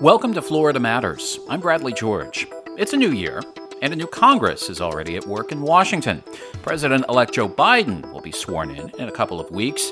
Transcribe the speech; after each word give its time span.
Welcome 0.00 0.32
to 0.34 0.42
Florida 0.42 0.78
Matters. 0.78 1.40
I'm 1.48 1.58
Bradley 1.58 1.92
George. 1.92 2.46
It's 2.76 2.92
a 2.92 2.96
new 2.96 3.10
year, 3.10 3.42
and 3.82 3.92
a 3.92 3.96
new 3.96 4.06
Congress 4.06 4.70
is 4.70 4.80
already 4.80 5.16
at 5.16 5.26
work 5.26 5.50
in 5.50 5.60
Washington. 5.60 6.22
President 6.62 7.04
elect 7.08 7.34
Joe 7.34 7.48
Biden 7.48 8.08
will 8.12 8.20
be 8.20 8.30
sworn 8.30 8.70
in 8.70 8.90
in 8.90 9.08
a 9.08 9.12
couple 9.12 9.40
of 9.40 9.50
weeks. 9.50 9.90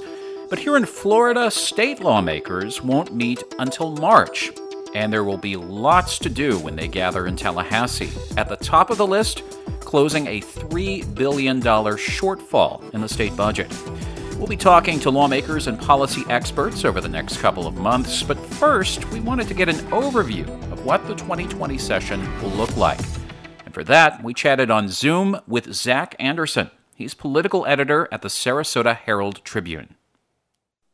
But 0.48 0.60
here 0.60 0.76
in 0.76 0.86
Florida, 0.86 1.50
state 1.50 1.98
lawmakers 1.98 2.80
won't 2.80 3.16
meet 3.16 3.42
until 3.58 3.96
March. 3.96 4.52
And 4.94 5.12
there 5.12 5.24
will 5.24 5.38
be 5.38 5.56
lots 5.56 6.20
to 6.20 6.30
do 6.30 6.56
when 6.60 6.76
they 6.76 6.86
gather 6.86 7.26
in 7.26 7.34
Tallahassee. 7.34 8.12
At 8.36 8.48
the 8.48 8.58
top 8.58 8.90
of 8.90 8.98
the 8.98 9.06
list, 9.08 9.42
closing 9.80 10.28
a 10.28 10.40
$3 10.40 11.16
billion 11.16 11.60
shortfall 11.60 12.94
in 12.94 13.00
the 13.00 13.08
state 13.08 13.36
budget. 13.36 13.72
We'll 14.38 14.46
be 14.46 14.56
talking 14.56 15.00
to 15.00 15.10
lawmakers 15.10 15.66
and 15.66 15.80
policy 15.80 16.22
experts 16.28 16.84
over 16.84 17.00
the 17.00 17.08
next 17.08 17.38
couple 17.38 17.66
of 17.66 17.76
months, 17.76 18.22
but 18.22 18.38
first, 18.38 19.10
we 19.10 19.18
wanted 19.18 19.48
to 19.48 19.54
get 19.54 19.70
an 19.70 19.76
overview 19.86 20.46
of 20.70 20.84
what 20.84 21.06
the 21.06 21.14
2020 21.14 21.78
session 21.78 22.20
will 22.42 22.50
look 22.50 22.76
like. 22.76 23.00
And 23.64 23.72
for 23.72 23.82
that, 23.84 24.22
we 24.22 24.34
chatted 24.34 24.70
on 24.70 24.88
Zoom 24.88 25.40
with 25.48 25.72
Zach 25.72 26.14
Anderson. 26.18 26.70
He's 26.94 27.14
political 27.14 27.64
editor 27.64 28.08
at 28.12 28.20
the 28.20 28.28
Sarasota 28.28 28.94
Herald 28.94 29.42
Tribune. 29.42 29.94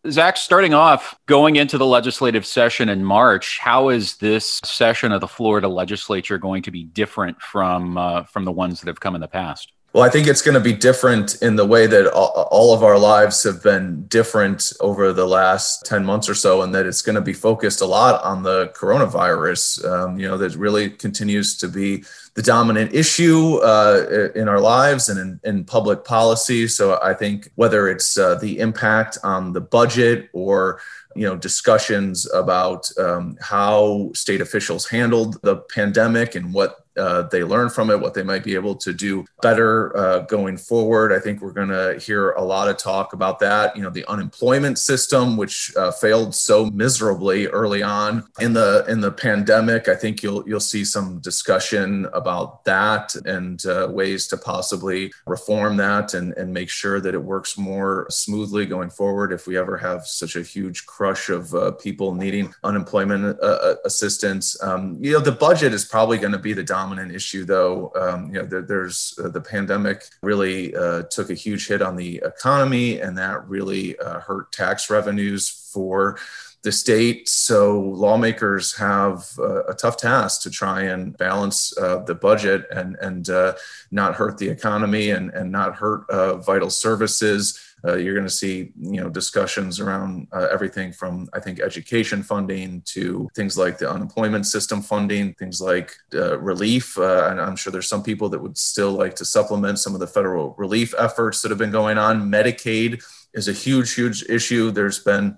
Zach, 0.09 0.37
starting 0.37 0.73
off, 0.73 1.17
going 1.27 1.57
into 1.57 1.79
the 1.79 1.87
legislative 1.87 2.47
session 2.47 2.89
in 2.89 3.05
March, 3.05 3.59
how 3.59 3.89
is 3.89 4.19
this 4.19 4.61
session 4.65 5.11
of 5.11 5.21
the 5.21 5.29
Florida 5.29 5.69
legislature 5.69 6.39
going 6.39 6.63
to 6.63 6.71
be 6.71 6.85
different 6.85 7.41
from 7.43 7.99
uh, 7.99 8.23
from 8.23 8.45
the 8.45 8.53
ones 8.53 8.81
that 8.81 8.87
have 8.87 9.01
come 9.01 9.17
in 9.17 9.21
the 9.21 9.29
past? 9.29 9.73
Well, 9.95 10.03
I 10.03 10.09
think 10.09 10.27
it's 10.27 10.41
going 10.41 10.55
to 10.55 10.61
be 10.61 10.73
different 10.73 11.43
in 11.43 11.57
the 11.57 11.67
way 11.67 11.87
that 11.87 12.11
all 12.11 12.73
of 12.73 12.83
our 12.83 12.99
lives 12.99 13.43
have 13.43 13.63
been 13.63 14.07
different 14.07 14.73
over 14.81 15.13
the 15.13 15.27
last 15.27 15.85
10 15.85 16.03
months 16.03 16.31
or 16.31 16.35
so, 16.35 16.63
and 16.63 16.75
that 16.75 16.87
it's 16.87 17.03
going 17.03 17.17
to 17.17 17.21
be 17.21 17.35
focused 17.35 17.83
a 17.83 17.87
lot 17.87 18.23
on 18.25 18.43
the 18.43 18.69
coronavirus. 18.69 19.85
Um, 19.85 20.19
you 20.19 20.27
know, 20.27 20.39
that 20.39 20.57
really 20.57 20.89
continues 20.89 21.59
to 21.59 21.69
be 21.69 22.05
the 22.35 22.41
dominant 22.41 22.95
issue 22.95 23.57
uh, 23.59 24.31
in 24.35 24.49
our 24.49 24.61
lives 24.61 25.11
and 25.11 25.19
in, 25.19 25.41
in, 25.45 25.65
public 25.65 26.07
policy. 26.07 26.67
So 26.69 26.99
I 27.03 27.13
think 27.13 27.51
whether 27.57 27.89
it's 27.89 28.17
uh, 28.17 28.37
the 28.37 28.61
impact 28.61 29.19
on 29.23 29.53
the 29.53 29.61
budget 29.61 30.31
or 30.33 30.81
you 31.15 31.27
know 31.27 31.37
discussions 31.37 32.27
about 32.33 32.91
um, 32.99 33.37
how 33.43 34.11
state 34.15 34.41
officials 34.41 34.89
handled 34.89 35.43
the 35.43 35.57
pandemic 35.57 36.35
and 36.35 36.55
what 36.55 36.82
uh, 36.97 37.23
they 37.23 37.45
learn 37.45 37.71
from 37.71 37.91
it, 37.91 38.01
what 38.01 38.15
they 38.15 38.23
might 38.23 38.45
be 38.45 38.55
able 38.55 38.75
to 38.77 38.93
do 38.93 39.25
better 39.41 39.97
uh, 39.97 40.19
going 40.21 40.57
forward. 40.57 41.13
I 41.13 41.19
think 41.19 41.41
we're 41.41 41.53
going 41.53 41.69
to 41.69 41.99
hear 41.99 42.33
a 42.33 42.43
lot 42.43 42.69
of 42.69 42.77
talk 42.77 43.13
about 43.13 43.39
that. 43.41 43.77
You 43.77 43.83
know, 43.83 43.91
the 43.91 44.09
unemployment 44.09 44.79
system, 44.79 45.37
which 45.37 45.73
uh, 45.77 45.91
failed 45.91 46.35
so 46.35 46.67
miserably 46.67 47.47
early 47.49 47.83
on 47.83 48.25
in 48.41 48.53
the 48.53 48.85
in 48.89 49.01
the 49.01 49.11
pandemic. 49.11 49.89
I 49.89 49.95
think 49.95 50.23
you'll 50.23 50.47
you'll 50.49 50.61
see 50.61 50.85
some 50.85 51.21
discussion 51.21 52.07
about 52.13 52.65
that 52.65 53.15
and 53.25 53.65
uh, 53.67 53.89
ways 53.91 54.27
to 54.29 54.37
possibly 54.37 55.13
reform 55.27 55.77
that 55.79 56.15
and 56.15 56.33
and 56.35 56.53
make 56.53 56.69
sure 56.69 57.01
that 57.01 57.15
it 57.15 57.23
works 57.23 57.57
more 57.57 58.07
smoothly 58.11 58.67
going 58.67 58.91
forward. 58.91 59.33
If 59.33 59.47
we 59.47 59.57
ever 59.57 59.77
have 59.79 60.07
such 60.07 60.37
a 60.37 60.43
huge 60.43 60.87
crush 60.87 61.31
of 61.31 61.55
uh, 61.55 61.73
people 61.73 62.15
needing 62.15 62.55
unemployment 62.65 63.41
uh, 63.43 63.77
assistance, 63.85 64.61
um, 64.63 64.99
you 65.01 65.13
know, 65.13 65.21
the 65.21 65.33
budget 65.33 65.73
is 65.73 65.85
probably 65.85 66.19
going 66.19 66.33
to 66.33 66.39
be 66.39 66.53
the 66.53 66.63
dominant 66.63 66.82
issue, 67.15 67.45
though. 67.45 67.93
Um, 67.95 68.27
you 68.29 68.41
know, 68.41 68.47
there, 68.47 68.63
there's 68.63 69.19
uh, 69.23 69.29
the 69.29 69.41
pandemic 69.41 70.05
really 70.23 70.75
uh, 70.75 71.03
took 71.05 71.31
a 71.31 71.35
huge 71.35 71.69
hit 71.69 71.83
on 71.83 71.97
the 71.97 72.23
economy, 72.25 73.01
and 73.01 73.17
that 73.19 73.47
really 73.49 73.99
uh, 73.99 74.21
hurt 74.21 74.53
tax 74.53 74.91
revenues 74.91 75.49
for 75.73 76.19
the 76.63 76.73
state. 76.73 77.29
So 77.29 77.81
lawmakers 77.81 78.75
have 78.77 79.29
uh, 79.39 79.65
a 79.65 79.75
tough 79.75 79.97
task 79.97 80.43
to 80.43 80.51
try 80.51 80.83
and 80.83 81.17
balance 81.17 81.77
uh, 81.77 81.99
the 81.99 82.15
budget 82.15 82.67
and 82.71 82.97
and 83.01 83.29
uh, 83.29 83.55
not 83.91 84.15
hurt 84.15 84.39
the 84.39 84.49
economy 84.49 85.11
and 85.11 85.31
and 85.31 85.51
not 85.51 85.75
hurt 85.77 86.09
uh, 86.09 86.37
vital 86.37 86.71
services. 86.71 87.59
Uh, 87.85 87.97
you're 87.97 88.15
going 88.15 88.27
to 88.27 88.31
see, 88.33 88.73
you 88.79 89.01
know, 89.01 89.09
discussions 89.09 89.81
around 89.81 90.29
uh, 90.33 90.49
everything 90.53 90.93
from, 90.93 91.29
I 91.33 91.41
think, 91.41 91.61
education 91.61 92.23
funding 92.23 92.83
to 92.87 93.29
things 93.35 93.59
like 93.59 93.79
the 93.79 93.91
unemployment 93.91 94.47
system 94.47 94.83
funding, 94.83 95.35
things 95.35 95.61
like 95.61 95.93
uh, 96.15 96.39
relief. 96.39 96.97
Uh, 96.97 97.29
and 97.31 97.41
I'm 97.41 97.57
sure 97.57 97.73
there's 97.73 97.89
some 97.89 98.03
people 98.03 98.29
that 98.31 98.39
would 98.39 98.57
still 98.57 98.93
like 98.93 99.17
to 99.17 99.25
supplement 99.25 99.79
some 99.79 99.95
of 99.95 100.01
the 100.01 100.07
federal 100.07 100.55
relief 100.59 100.95
efforts 100.99 101.43
that 101.43 101.51
have 101.51 101.59
been 101.59 101.73
going 101.73 101.99
on. 101.99 102.31
Medicaid 102.31 103.03
is 103.35 103.49
a 103.49 103.53
huge, 103.53 103.95
huge 103.95 104.23
issue. 104.29 104.71
There's 104.71 105.01
been 105.01 105.37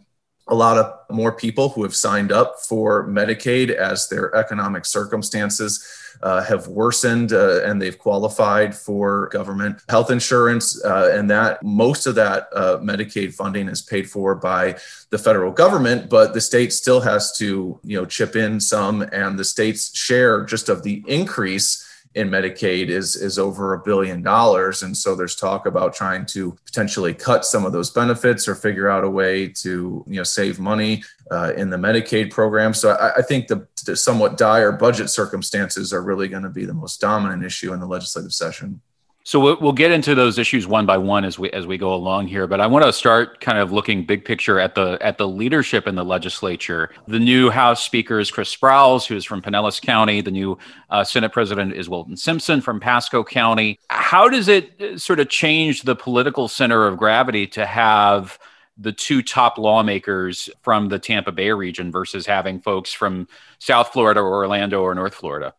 a 0.49 0.55
lot 0.55 0.77
of 0.77 0.93
more 1.11 1.33
people 1.33 1.71
who 1.71 1.83
have 1.83 1.95
signed 1.95 2.31
up 2.31 2.61
for 2.61 3.07
Medicaid 3.09 3.71
as 3.71 4.09
their 4.09 4.35
economic 4.35 4.85
circumstances 4.85 5.87
uh, 6.23 6.43
have 6.43 6.69
worsened 6.69 7.33
uh, 7.33 7.63
and 7.65 7.81
they've 7.81 7.99
qualified 7.99 8.75
for 8.75 9.29
government 9.29 9.81
health 9.89 10.11
insurance. 10.11 10.83
Uh, 10.85 11.11
and 11.13 11.31
that 11.31 11.63
most 11.63 12.07
of 12.07 12.15
that 12.15 12.49
uh, 12.55 12.79
Medicaid 12.79 13.35
funding 13.35 13.69
is 13.69 13.83
paid 13.83 14.09
for 14.09 14.35
by 14.35 14.77
the 15.11 15.19
federal 15.19 15.51
government, 15.51 16.09
but 16.09 16.35
the 16.35 16.41
state 16.41 16.73
still 16.73 17.01
has 17.01 17.37
to, 17.39 17.79
you 17.83 17.99
know, 17.99 18.05
chip 18.05 18.37
in 18.37 18.61
some, 18.61 19.03
and 19.13 19.39
the 19.39 19.45
state's 19.45 19.97
share 19.97 20.45
just 20.45 20.69
of 20.69 20.83
the 20.83 21.03
increase 21.07 21.87
in 22.15 22.31
Medicaid 22.31 22.89
is 22.89 23.17
is 23.17 23.39
over 23.39 23.75
a 23.75 23.79
billion 23.79 24.23
dollars, 24.23 24.83
and 24.83 24.97
so 24.97 25.15
there's 25.15 25.35
talk 25.35 25.67
about 25.67 25.95
trying 25.95 26.27
to 26.27 26.57
potentially 26.65 27.13
cut 27.13 27.45
some 27.45 27.65
of 27.65 27.73
those 27.73 27.91
benefits 27.91 28.47
or 28.47 28.55
figure 28.55 28.89
out 28.89 29.05
a 29.05 29.11
way 29.11 29.49
to 29.49 30.05
you 30.07 30.17
know 30.17 30.23
save 30.23 30.59
money 30.61 31.03
uh, 31.31 31.53
in 31.57 31.71
the 31.71 31.77
Medicaid 31.77 32.31
program. 32.31 32.73
So 32.73 32.93
I, 32.93 33.17
I 33.17 33.23
think 33.23 33.49
the, 33.49 33.67
the 33.85 33.97
somewhat 33.97 34.37
dire 34.37 34.73
budget 34.73 35.11
circumstances 35.11 35.93
are 35.93 36.03
really 36.03 36.29
going 36.29 36.45
to 36.45 36.51
be 36.51 36.65
the 36.65 36.75
most 36.75 37.01
dominant 37.01 37.45
issue 37.45 37.73
in 37.73 37.81
the 37.81 37.87
legislative 37.87 38.33
session. 38.33 38.81
So 39.27 39.57
we'll 39.59 39.73
get 39.73 39.91
into 39.91 40.15
those 40.15 40.39
issues 40.39 40.67
one 40.67 40.85
by 40.85 40.99
one 40.99 41.25
as 41.25 41.39
we 41.39 41.51
as 41.53 41.67
we 41.67 41.79
go 41.79 41.95
along 41.95 42.27
here. 42.27 42.47
But 42.47 42.61
I 42.61 42.67
want 42.67 42.85
to 42.85 42.93
start 42.93 43.41
kind 43.41 43.57
of 43.57 43.73
looking 43.73 44.05
big 44.05 44.23
picture 44.23 44.61
at 44.61 44.75
the 44.75 44.99
at 45.01 45.17
the 45.17 45.27
leadership 45.27 45.87
in 45.87 45.95
the 45.95 46.05
legislature. 46.05 46.91
The 47.09 47.19
new 47.19 47.49
House 47.49 47.83
Speaker 47.83 48.21
is 48.21 48.31
Chris 48.31 48.55
Sprowls, 48.55 49.07
who's 49.07 49.25
from 49.25 49.41
Pinellas 49.41 49.81
County. 49.81 50.21
The 50.21 50.31
new 50.31 50.59
uh, 50.91 51.05
Senate 51.05 51.33
President 51.33 51.73
is 51.73 51.89
Wilton 51.89 52.19
Simpson 52.19 52.61
from 52.61 52.81
Pasco 52.81 53.25
County. 53.25 53.79
How 53.89 54.29
does 54.29 54.49
it 54.49 54.79
uh, 54.79 54.99
sort 54.99 55.21
of 55.21 55.31
change 55.31 55.83
the 55.83 55.97
political 55.97 56.47
center 56.47 56.87
of 56.87 56.99
gravity 56.99 57.47
to 57.47 57.65
have 57.65 58.39
the 58.77 58.93
two 58.93 59.23
top 59.23 59.57
lawmakers 59.57 60.51
from 60.61 60.91
the 60.91 60.99
Tampa 60.99 61.33
Bay 61.33 61.51
region 61.51 61.91
versus 61.91 62.27
having 62.27 62.61
folks 62.61 62.93
from 62.93 63.27
South 63.59 63.89
Florida 63.89 64.21
or 64.21 64.35
Orlando 64.35 64.83
or 64.83 64.95
North 64.95 65.15
Florida? 65.15 65.55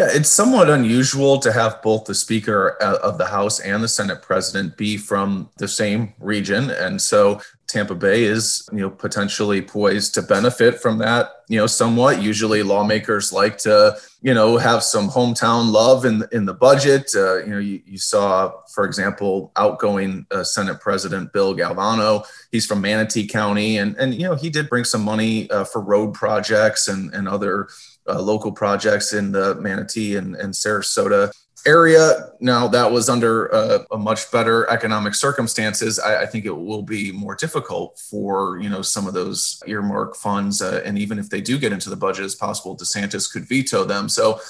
Yeah, 0.00 0.08
it's 0.12 0.30
somewhat 0.30 0.70
unusual 0.70 1.38
to 1.40 1.52
have 1.52 1.82
both 1.82 2.06
the 2.06 2.14
Speaker 2.14 2.78
uh, 2.80 2.96
of 3.02 3.18
the 3.18 3.26
House 3.26 3.60
and 3.60 3.84
the 3.84 3.88
Senate 3.88 4.22
President 4.22 4.78
be 4.78 4.96
from 4.96 5.50
the 5.58 5.68
same 5.68 6.14
region. 6.18 6.70
And 6.70 7.02
so 7.02 7.42
Tampa 7.70 7.94
Bay 7.94 8.24
is, 8.24 8.68
you 8.72 8.80
know, 8.80 8.90
potentially 8.90 9.62
poised 9.62 10.14
to 10.14 10.22
benefit 10.22 10.80
from 10.80 10.98
that, 10.98 11.30
you 11.48 11.56
know, 11.56 11.68
somewhat. 11.68 12.20
Usually 12.20 12.64
lawmakers 12.64 13.32
like 13.32 13.58
to, 13.58 13.96
you 14.22 14.34
know, 14.34 14.56
have 14.56 14.82
some 14.82 15.08
hometown 15.08 15.70
love 15.70 16.04
in, 16.04 16.24
in 16.32 16.46
the 16.46 16.52
budget. 16.54 17.10
Uh, 17.14 17.38
you 17.44 17.50
know, 17.50 17.58
you, 17.58 17.80
you, 17.86 17.96
saw, 17.96 18.52
for 18.74 18.84
example, 18.84 19.52
outgoing 19.54 20.26
uh, 20.32 20.42
Senate 20.42 20.80
President 20.80 21.32
Bill 21.32 21.54
Galvano. 21.54 22.26
He's 22.50 22.66
from 22.66 22.80
Manatee 22.80 23.28
County. 23.28 23.78
And, 23.78 23.96
and 23.96 24.14
you 24.14 24.24
know, 24.24 24.34
he 24.34 24.50
did 24.50 24.68
bring 24.68 24.84
some 24.84 25.02
money 25.02 25.48
uh, 25.50 25.62
for 25.62 25.80
road 25.80 26.12
projects 26.12 26.88
and, 26.88 27.14
and 27.14 27.28
other 27.28 27.68
uh, 28.08 28.20
local 28.20 28.50
projects 28.50 29.12
in 29.12 29.30
the 29.30 29.54
Manatee 29.54 30.16
and, 30.16 30.34
and 30.34 30.52
Sarasota 30.52 31.32
area. 31.66 32.32
Now 32.40 32.68
that 32.68 32.90
was 32.90 33.08
under 33.08 33.52
uh, 33.54 33.84
a 33.90 33.98
much 33.98 34.30
better 34.30 34.68
economic 34.70 35.14
circumstances. 35.14 35.98
I, 35.98 36.22
I, 36.22 36.26
think 36.26 36.44
it 36.44 36.56
will 36.56 36.82
be 36.82 37.12
more 37.12 37.34
difficult 37.34 37.98
for 37.98 38.58
you 38.60 38.68
know 38.68 38.82
some 38.82 39.06
of 39.06 39.14
those 39.14 39.62
earmark 39.66 40.16
funds, 40.16 40.62
uh, 40.62 40.82
and 40.84 40.98
even 40.98 41.18
if 41.18 41.28
they 41.28 41.40
do 41.40 41.58
get 41.58 41.72
into 41.72 41.90
the 41.90 41.96
budget, 41.96 42.24
it's 42.24 42.34
possible 42.34 42.76
DeSantis 42.76 43.30
could 43.32 43.44
veto 43.44 43.84
them. 43.84 44.08
So. 44.08 44.40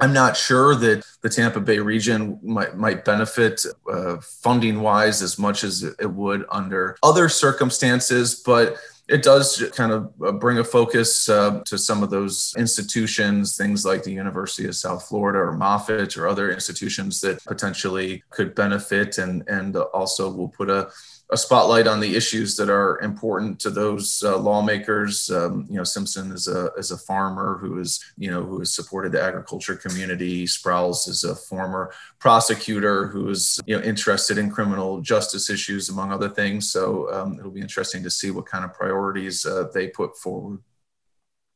I'm 0.00 0.12
not 0.12 0.36
sure 0.36 0.74
that 0.74 1.04
the 1.20 1.28
Tampa 1.28 1.60
Bay 1.60 1.78
region 1.78 2.40
might, 2.42 2.76
might 2.76 3.04
benefit 3.04 3.64
uh, 3.88 4.16
funding 4.16 4.80
wise 4.80 5.22
as 5.22 5.38
much 5.38 5.62
as 5.62 5.84
it 5.84 6.10
would 6.10 6.44
under 6.50 6.96
other 7.00 7.28
circumstances, 7.28 8.42
but 8.44 8.76
it 9.06 9.22
does 9.22 9.62
kind 9.74 9.92
of 9.92 10.12
uh, 10.24 10.32
bring 10.32 10.58
a 10.58 10.64
focus 10.64 11.28
uh, 11.28 11.60
to 11.66 11.76
some 11.76 12.02
of 12.02 12.08
those 12.08 12.54
institutions, 12.56 13.56
things 13.56 13.84
like 13.84 14.02
the 14.02 14.12
University 14.12 14.66
of 14.66 14.74
South 14.74 15.06
Florida 15.06 15.38
or 15.40 15.52
Moffitt 15.52 16.16
or 16.16 16.26
other 16.26 16.50
institutions 16.50 17.20
that 17.20 17.44
potentially 17.44 18.22
could 18.30 18.54
benefit, 18.54 19.18
and 19.18 19.46
and 19.48 19.76
also 19.76 20.30
will 20.30 20.48
put 20.48 20.70
a 20.70 20.88
a 21.30 21.36
spotlight 21.36 21.86
on 21.86 22.00
the 22.00 22.14
issues 22.14 22.56
that 22.56 22.68
are 22.68 23.00
important 23.00 23.58
to 23.60 23.70
those 23.70 24.22
uh, 24.22 24.36
lawmakers. 24.36 25.30
Um, 25.30 25.66
you 25.70 25.76
know, 25.76 25.84
Simpson 25.84 26.30
is 26.32 26.48
a 26.48 26.70
is 26.76 26.90
a 26.90 26.98
farmer 26.98 27.58
who 27.58 27.78
is 27.78 28.04
you 28.18 28.30
know 28.30 28.42
who 28.42 28.58
has 28.58 28.74
supported 28.74 29.12
the 29.12 29.22
agriculture 29.22 29.74
community. 29.74 30.44
Sprowls 30.44 31.08
is 31.08 31.24
a 31.24 31.34
former 31.34 31.92
prosecutor 32.18 33.06
who 33.06 33.30
is 33.30 33.58
you 33.66 33.76
know 33.76 33.82
interested 33.82 34.36
in 34.36 34.50
criminal 34.50 35.00
justice 35.00 35.48
issues, 35.48 35.88
among 35.88 36.12
other 36.12 36.28
things. 36.28 36.70
So 36.70 37.12
um, 37.12 37.38
it'll 37.38 37.50
be 37.50 37.60
interesting 37.60 38.02
to 38.02 38.10
see 38.10 38.30
what 38.30 38.46
kind 38.46 38.64
of 38.64 38.74
priorities 38.74 39.46
uh, 39.46 39.68
they 39.72 39.88
put 39.88 40.18
forward. 40.18 40.60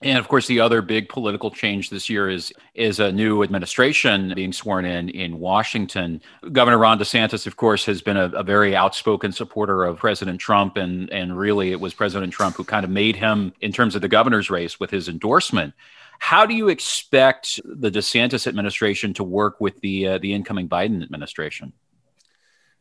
And 0.01 0.17
of 0.17 0.29
course, 0.29 0.47
the 0.47 0.61
other 0.61 0.81
big 0.81 1.09
political 1.09 1.51
change 1.51 1.91
this 1.91 2.09
year 2.09 2.31
is 2.31 2.53
is 2.75 3.01
a 3.01 3.11
new 3.11 3.43
administration 3.43 4.33
being 4.37 4.53
sworn 4.53 4.85
in 4.85 5.09
in 5.09 5.41
Washington. 5.41 6.23
Governor 6.53 6.79
Ron 6.79 7.01
DeSantis, 7.01 7.49
of 7.49 7.57
course, 7.57 7.85
has 7.87 8.01
been 8.01 8.17
a, 8.17 8.27
a, 8.27 8.45
very 8.45 8.77
outspoken 8.77 9.33
supporter 9.33 9.83
of 9.83 9.99
President 9.99 10.41
Trump, 10.41 10.77
and 10.77 11.11
and 11.11 11.37
really, 11.37 11.73
it 11.73 11.81
was 11.81 11.95
President 11.95 12.33
Trump 12.33 12.55
who 12.55 12.63
kind 12.63 12.85
of 12.85 12.91
made 12.91 13.17
him 13.17 13.53
in 13.61 13.73
terms 13.73 13.97
of 13.97 14.03
the 14.03 14.09
governor's 14.09 14.51
race 14.51 14.79
with 14.79 14.91
his 14.91 15.09
endorsement. 15.09 15.75
How 16.21 16.47
do 16.47 16.55
you 16.55 16.69
expect 16.69 17.59
the 17.65 17.91
DeSantis 17.91 18.47
administration 18.47 19.15
to 19.15 19.25
work 19.25 19.61
with 19.61 19.81
the 19.81 20.07
uh, 20.07 20.19
the 20.19 20.33
incoming 20.33 20.69
Biden 20.69 21.03
administration? 21.03 21.73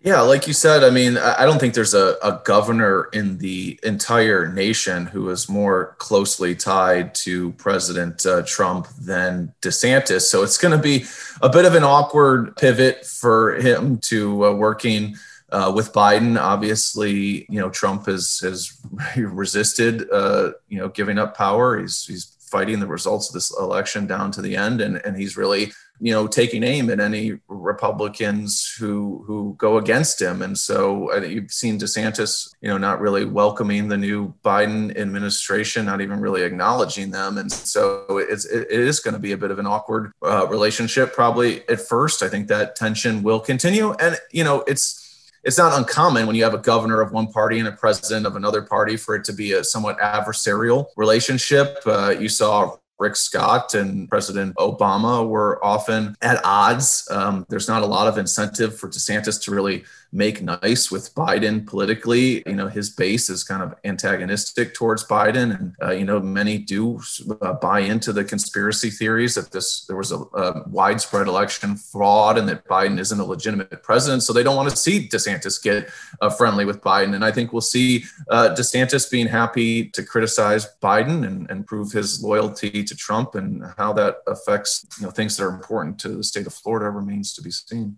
Yeah, 0.08 0.22
like 0.22 0.48
you 0.48 0.54
said, 0.54 0.86
I 0.86 0.90
mean, 0.90 1.18
I 1.18 1.44
don't 1.44 1.60
think 1.60 1.74
there's 1.74 1.94
a, 1.94 2.16
a, 2.24 2.42
governor 2.46 3.10
in 3.12 3.40
the 3.40 3.78
entire 3.84 4.48
nation 4.48 5.06
who 5.06 5.30
is 5.32 5.50
more 5.50 5.98
closely 5.98 6.56
tied 6.56 7.14
to 7.26 7.52
President 7.58 8.26
uh, 8.26 8.44
Trump 8.44 8.88
than 9.02 9.54
DeSantis. 9.62 10.22
So 10.22 10.44
it's 10.44 10.58
going 10.58 10.72
to 10.72 10.82
be 10.82 11.04
a 11.42 11.50
bit 11.50 11.66
of 11.66 11.76
an 11.76 11.84
awkward 11.84 12.56
pivot 12.56 13.06
for 13.06 13.56
him 13.56 13.98
to 14.04 14.46
uh, 14.46 14.54
working 14.54 15.18
uh, 15.52 15.74
with 15.76 15.92
Biden. 15.92 16.40
Obviously, 16.40 17.46
you 17.50 17.60
know, 17.60 17.70
Trump 17.70 18.06
has 18.06 18.40
has 18.40 18.82
resisted, 19.18 20.10
uh, 20.10 20.52
you 20.70 20.78
know, 20.80 20.88
giving 20.88 21.20
up 21.20 21.36
power. 21.36 21.82
He's 21.82 22.06
he's 22.06 22.37
fighting 22.50 22.80
the 22.80 22.88
results 22.88 23.30
of 23.30 23.34
this 23.34 23.56
election 23.58 24.08
down 24.08 24.32
to 24.32 24.42
the 24.42 24.56
end, 24.56 24.82
and 24.82 24.98
and 25.06 25.18
he's 25.18 25.38
really 25.38 25.72
you 26.00 26.12
know, 26.12 26.28
taking 26.28 26.64
aim 26.64 26.90
at 26.90 27.00
any 27.00 27.40
Republicans 27.48 28.76
who 28.80 29.24
who 29.26 29.56
go 29.58 29.78
against 29.78 30.22
him. 30.22 30.42
And 30.42 30.58
so 30.58 31.12
uh, 31.12 31.22
you've 31.22 31.52
seen 31.52 31.80
DeSantis, 31.80 32.54
you 32.62 32.70
know, 32.70 32.78
not 32.78 33.02
really 33.02 33.26
welcoming 33.26 33.88
the 33.88 33.98
new 33.98 34.34
Biden 34.44 34.96
administration, 34.98 35.86
not 35.86 36.02
even 36.02 36.20
really 36.20 36.44
acknowledging 36.44 37.12
them. 37.12 37.38
And 37.38 37.52
so 37.52 38.06
it's 38.10 38.46
it 38.46 38.70
is 38.70 39.00
going 39.00 39.16
to 39.16 39.20
be 39.20 39.32
a 39.32 39.38
bit 39.38 39.52
of 39.52 39.60
an 39.60 39.66
awkward 39.66 40.12
uh, 40.22 40.48
relationship, 40.48 41.14
probably 41.14 41.68
at 41.68 41.82
first. 41.82 42.22
I 42.22 42.30
think 42.30 42.48
that 42.48 42.76
tension 42.76 43.24
will 43.24 43.40
continue, 43.40 43.94
and 43.94 44.18
you 44.32 44.44
know, 44.44 44.64
it's 44.68 45.07
it's 45.48 45.58
not 45.58 45.76
uncommon 45.80 46.28
when 46.28 46.36
you 46.36 46.44
have 46.44 46.54
a 46.54 46.58
governor 46.58 47.00
of 47.00 47.14
one 47.14 47.28
party 47.32 47.58
and 47.58 47.70
a 47.70 47.72
president 47.72 48.26
of 48.26 48.36
another 48.36 48.62
party 48.62 48.98
for 48.98 49.16
it 49.16 49.24
to 49.24 49.32
be 49.32 49.54
a 49.54 49.64
somewhat 49.64 49.98
adversarial 50.00 50.88
relationship. 50.98 51.78
Uh, 51.86 52.10
you 52.10 52.28
saw 52.28 52.76
Rick 53.00 53.16
Scott 53.16 53.74
and 53.74 54.10
President 54.10 54.54
Obama 54.58 55.26
were 55.26 55.64
often 55.64 56.18
at 56.22 56.44
odds. 56.44 57.08
Um, 57.10 57.46
there's 57.48 57.70
not 57.70 57.82
a 57.82 57.86
lot 57.86 58.08
of 58.10 58.18
incentive 58.18 58.78
for 58.78 58.90
DeSantis 58.90 59.42
to 59.44 59.52
really 59.52 59.86
make 60.12 60.42
nice 60.42 60.90
with 60.92 61.14
Biden 61.16 61.66
politically. 61.66 62.44
You 62.46 62.56
know, 62.56 62.68
his 62.68 62.90
base 62.90 63.30
is 63.30 63.44
kind 63.44 63.62
of 63.62 63.76
antagonistic 63.84 64.74
towards 64.74 65.06
Biden, 65.06 65.58
and 65.58 65.76
uh, 65.82 65.92
you 65.92 66.06
know, 66.06 66.20
many 66.20 66.58
do 66.58 67.02
uh, 67.42 67.54
buy 67.54 67.82
into 67.82 68.14
the 68.14 68.24
conspiracy 68.24 68.90
theories 68.90 69.36
that 69.36 69.52
this 69.52 69.86
there 69.86 69.98
was 69.98 70.12
a, 70.12 70.18
a, 70.18 70.68
widespread 70.68 71.28
election 71.28 71.76
fraud 71.76 72.38
and 72.38 72.48
that 72.50 72.66
Biden 72.68 73.00
isn't 73.00 73.20
a 73.20 73.26
legitimate 73.26 73.84
president. 73.84 74.24
So 74.24 74.34
they 74.34 74.44
don't 74.44 74.56
want 74.56 74.70
to 74.70 74.76
see 74.76 75.08
DeSantis 75.08 75.62
get 75.62 75.90
uh, 76.22 76.30
friendly 76.30 76.66
with 76.66 76.82
Biden, 76.82 77.16
and 77.16 77.26
I 77.26 77.32
think 77.32 77.52
we'll 77.52 77.62
see 77.62 78.06
uh, 78.30 78.56
DeSantis 78.58 79.10
being 79.10 79.28
happy 79.28 79.90
to 79.90 80.04
criticize 80.04 80.68
Biden 80.82 81.26
and, 81.26 81.50
and 81.50 81.66
prove 81.68 81.92
his 81.92 82.24
loyalty 82.24 82.84
to 82.84 82.96
Trump, 82.96 83.36
and 83.36 83.64
how 83.78 83.94
that 83.94 84.18
affects 84.28 84.86
you 85.00 85.06
know 85.06 85.12
things 85.12 85.38
that 85.38 85.44
are 85.44 85.54
important 85.54 86.00
to 86.00 86.10
the 86.10 86.24
state 86.24 86.48
of 86.48 86.54
Florida 86.54 86.90
remains 86.90 87.34
to 87.34 87.42
be 87.42 87.52
seen. 87.52 87.98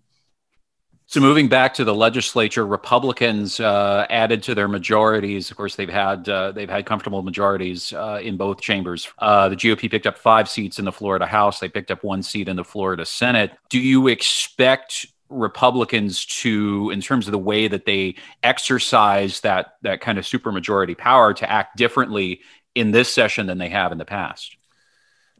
So 1.10 1.18
moving 1.18 1.48
back 1.48 1.74
to 1.74 1.82
the 1.82 1.92
legislature, 1.92 2.64
Republicans 2.64 3.58
uh, 3.58 4.06
added 4.08 4.44
to 4.44 4.54
their 4.54 4.68
majorities. 4.68 5.50
Of 5.50 5.56
course, 5.56 5.74
they've 5.74 5.88
had 5.88 6.28
uh, 6.28 6.52
they've 6.52 6.70
had 6.70 6.86
comfortable 6.86 7.22
majorities 7.22 7.92
uh, 7.92 8.20
in 8.22 8.36
both 8.36 8.60
chambers. 8.60 9.08
Uh, 9.18 9.48
the 9.48 9.56
GOP 9.56 9.90
picked 9.90 10.06
up 10.06 10.16
five 10.16 10.48
seats 10.48 10.78
in 10.78 10.84
the 10.84 10.92
Florida 10.92 11.26
House. 11.26 11.58
They 11.58 11.68
picked 11.68 11.90
up 11.90 12.04
one 12.04 12.22
seat 12.22 12.46
in 12.46 12.54
the 12.54 12.62
Florida 12.62 13.04
Senate. 13.04 13.50
Do 13.70 13.80
you 13.80 14.06
expect 14.06 15.04
Republicans 15.28 16.24
to, 16.26 16.90
in 16.90 17.00
terms 17.00 17.26
of 17.26 17.32
the 17.32 17.38
way 17.38 17.66
that 17.66 17.86
they 17.86 18.14
exercise 18.44 19.40
that 19.40 19.78
that 19.82 20.00
kind 20.00 20.16
of 20.16 20.24
supermajority 20.24 20.96
power, 20.96 21.34
to 21.34 21.50
act 21.50 21.76
differently 21.76 22.40
in 22.76 22.92
this 22.92 23.12
session 23.12 23.46
than 23.46 23.58
they 23.58 23.70
have 23.70 23.90
in 23.90 23.98
the 23.98 24.04
past? 24.04 24.56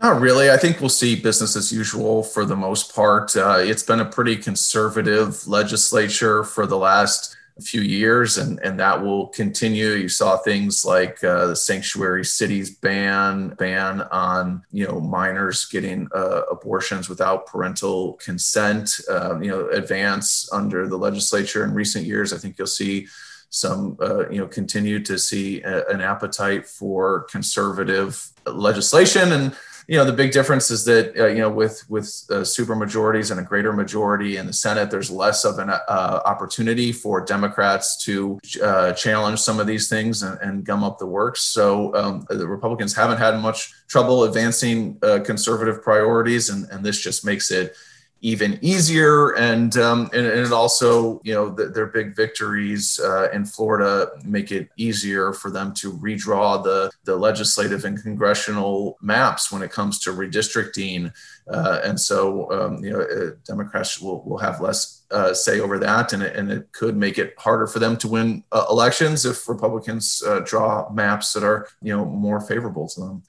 Not 0.02 0.20
really. 0.20 0.50
I 0.50 0.56
think 0.56 0.80
we'll 0.80 0.88
see 0.88 1.14
business 1.14 1.56
as 1.56 1.70
usual 1.70 2.22
for 2.22 2.46
the 2.46 2.56
most 2.56 2.94
part. 2.94 3.36
Uh, 3.36 3.58
it's 3.58 3.82
been 3.82 4.00
a 4.00 4.04
pretty 4.06 4.34
conservative 4.34 5.46
legislature 5.46 6.42
for 6.42 6.66
the 6.66 6.78
last 6.78 7.36
few 7.60 7.82
years, 7.82 8.38
and, 8.38 8.58
and 8.60 8.80
that 8.80 9.02
will 9.02 9.26
continue. 9.28 9.88
You 9.90 10.08
saw 10.08 10.38
things 10.38 10.86
like 10.86 11.22
uh, 11.22 11.48
the 11.48 11.56
sanctuary 11.56 12.24
cities 12.24 12.70
ban, 12.70 13.50
ban 13.58 14.00
on 14.10 14.62
you 14.72 14.86
know 14.86 15.00
minors 15.00 15.66
getting 15.66 16.08
uh, 16.14 16.42
abortions 16.50 17.10
without 17.10 17.46
parental 17.46 18.14
consent. 18.14 19.00
Um, 19.10 19.42
you 19.42 19.50
know, 19.50 19.68
advance 19.68 20.48
under 20.50 20.88
the 20.88 20.96
legislature 20.96 21.62
in 21.62 21.74
recent 21.74 22.06
years. 22.06 22.32
I 22.32 22.38
think 22.38 22.56
you'll 22.56 22.66
see 22.66 23.06
some 23.50 23.98
uh, 24.00 24.30
you 24.30 24.38
know 24.38 24.46
continue 24.46 25.00
to 25.00 25.18
see 25.18 25.60
a, 25.60 25.86
an 25.88 26.00
appetite 26.00 26.66
for 26.66 27.24
conservative 27.24 28.30
legislation 28.46 29.32
and 29.32 29.54
you 29.90 29.96
know 29.96 30.04
the 30.04 30.12
big 30.12 30.30
difference 30.30 30.70
is 30.70 30.84
that 30.84 31.18
uh, 31.18 31.26
you 31.26 31.40
know 31.40 31.50
with 31.50 31.84
with 31.90 32.24
uh, 32.30 32.44
super 32.44 32.76
majorities 32.76 33.32
and 33.32 33.40
a 33.40 33.42
greater 33.42 33.72
majority 33.72 34.36
in 34.36 34.46
the 34.46 34.52
Senate, 34.52 34.88
there's 34.88 35.10
less 35.10 35.44
of 35.44 35.58
an 35.58 35.68
uh, 35.68 36.20
opportunity 36.24 36.92
for 36.92 37.20
Democrats 37.24 37.96
to 38.04 38.38
uh, 38.62 38.92
challenge 38.92 39.40
some 39.40 39.58
of 39.58 39.66
these 39.66 39.88
things 39.88 40.22
and, 40.22 40.38
and 40.42 40.64
gum 40.64 40.84
up 40.84 41.00
the 41.00 41.06
works. 41.06 41.40
So 41.40 41.92
um, 41.96 42.24
the 42.30 42.46
Republicans 42.46 42.94
haven't 42.94 43.18
had 43.18 43.36
much 43.40 43.72
trouble 43.88 44.22
advancing 44.22 44.96
uh, 45.02 45.18
conservative 45.24 45.82
priorities, 45.82 46.50
and, 46.50 46.70
and 46.70 46.84
this 46.84 47.00
just 47.00 47.24
makes 47.24 47.50
it 47.50 47.74
even 48.20 48.58
easier. 48.62 49.30
And 49.30 49.76
um, 49.76 50.10
and, 50.12 50.26
and, 50.26 50.40
it 50.40 50.52
also, 50.52 51.20
you 51.24 51.34
know, 51.34 51.48
the, 51.48 51.66
their 51.66 51.86
big 51.86 52.14
victories 52.14 53.00
uh, 53.02 53.30
in 53.30 53.44
Florida 53.44 54.08
make 54.24 54.52
it 54.52 54.68
easier 54.76 55.32
for 55.32 55.50
them 55.50 55.72
to 55.74 55.92
redraw 55.92 56.62
the 56.62 56.90
the 57.04 57.16
legislative 57.16 57.84
and 57.84 58.02
congressional 58.02 58.98
maps 59.00 59.50
when 59.50 59.62
it 59.62 59.70
comes 59.70 59.98
to 60.00 60.10
redistricting. 60.10 61.12
Uh, 61.50 61.80
and 61.84 61.98
so, 61.98 62.50
um, 62.52 62.84
you 62.84 62.90
know, 62.90 63.00
uh, 63.00 63.30
Democrats 63.46 64.00
will, 64.00 64.22
will 64.24 64.38
have 64.38 64.60
less 64.60 65.00
uh, 65.10 65.34
say 65.34 65.58
over 65.58 65.78
that, 65.78 66.12
and 66.12 66.22
it, 66.22 66.36
and 66.36 66.52
it 66.52 66.70
could 66.72 66.96
make 66.96 67.18
it 67.18 67.34
harder 67.38 67.66
for 67.66 67.80
them 67.80 67.96
to 67.96 68.06
win 68.06 68.44
uh, 68.52 68.64
elections 68.70 69.26
if 69.26 69.48
Republicans 69.48 70.22
uh, 70.26 70.40
draw 70.40 70.88
maps 70.92 71.32
that 71.32 71.42
are, 71.42 71.66
you 71.82 71.94
know, 71.96 72.04
more 72.04 72.40
favorable 72.40 72.88
to 72.88 73.00
them. 73.00 73.22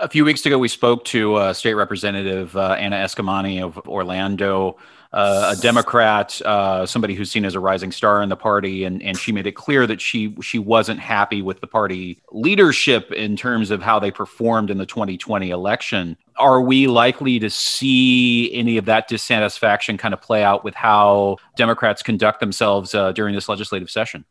A 0.00 0.08
few 0.08 0.24
weeks 0.24 0.46
ago, 0.46 0.58
we 0.58 0.68
spoke 0.68 1.04
to 1.06 1.34
uh, 1.34 1.52
State 1.52 1.74
Representative 1.74 2.56
uh, 2.56 2.76
Anna 2.78 2.94
Eskamani 2.94 3.60
of 3.60 3.76
Orlando, 3.78 4.76
uh, 5.12 5.56
a 5.58 5.60
Democrat, 5.60 6.40
uh, 6.42 6.86
somebody 6.86 7.14
who's 7.14 7.32
seen 7.32 7.44
as 7.44 7.56
a 7.56 7.60
rising 7.60 7.90
star 7.90 8.22
in 8.22 8.28
the 8.28 8.36
party, 8.36 8.84
and, 8.84 9.02
and 9.02 9.18
she 9.18 9.32
made 9.32 9.48
it 9.48 9.56
clear 9.56 9.88
that 9.88 10.00
she 10.00 10.36
she 10.40 10.60
wasn't 10.60 11.00
happy 11.00 11.42
with 11.42 11.60
the 11.60 11.66
party 11.66 12.22
leadership 12.30 13.10
in 13.10 13.36
terms 13.36 13.72
of 13.72 13.82
how 13.82 13.98
they 13.98 14.12
performed 14.12 14.70
in 14.70 14.78
the 14.78 14.86
2020 14.86 15.50
election. 15.50 16.16
Are 16.36 16.60
we 16.60 16.86
likely 16.86 17.40
to 17.40 17.50
see 17.50 18.54
any 18.54 18.76
of 18.76 18.84
that 18.84 19.08
dissatisfaction 19.08 19.98
kind 19.98 20.14
of 20.14 20.22
play 20.22 20.44
out 20.44 20.62
with 20.62 20.76
how 20.76 21.38
Democrats 21.56 22.04
conduct 22.04 22.38
themselves 22.38 22.94
uh, 22.94 23.10
during 23.10 23.34
this 23.34 23.48
legislative 23.48 23.90
session? 23.90 24.24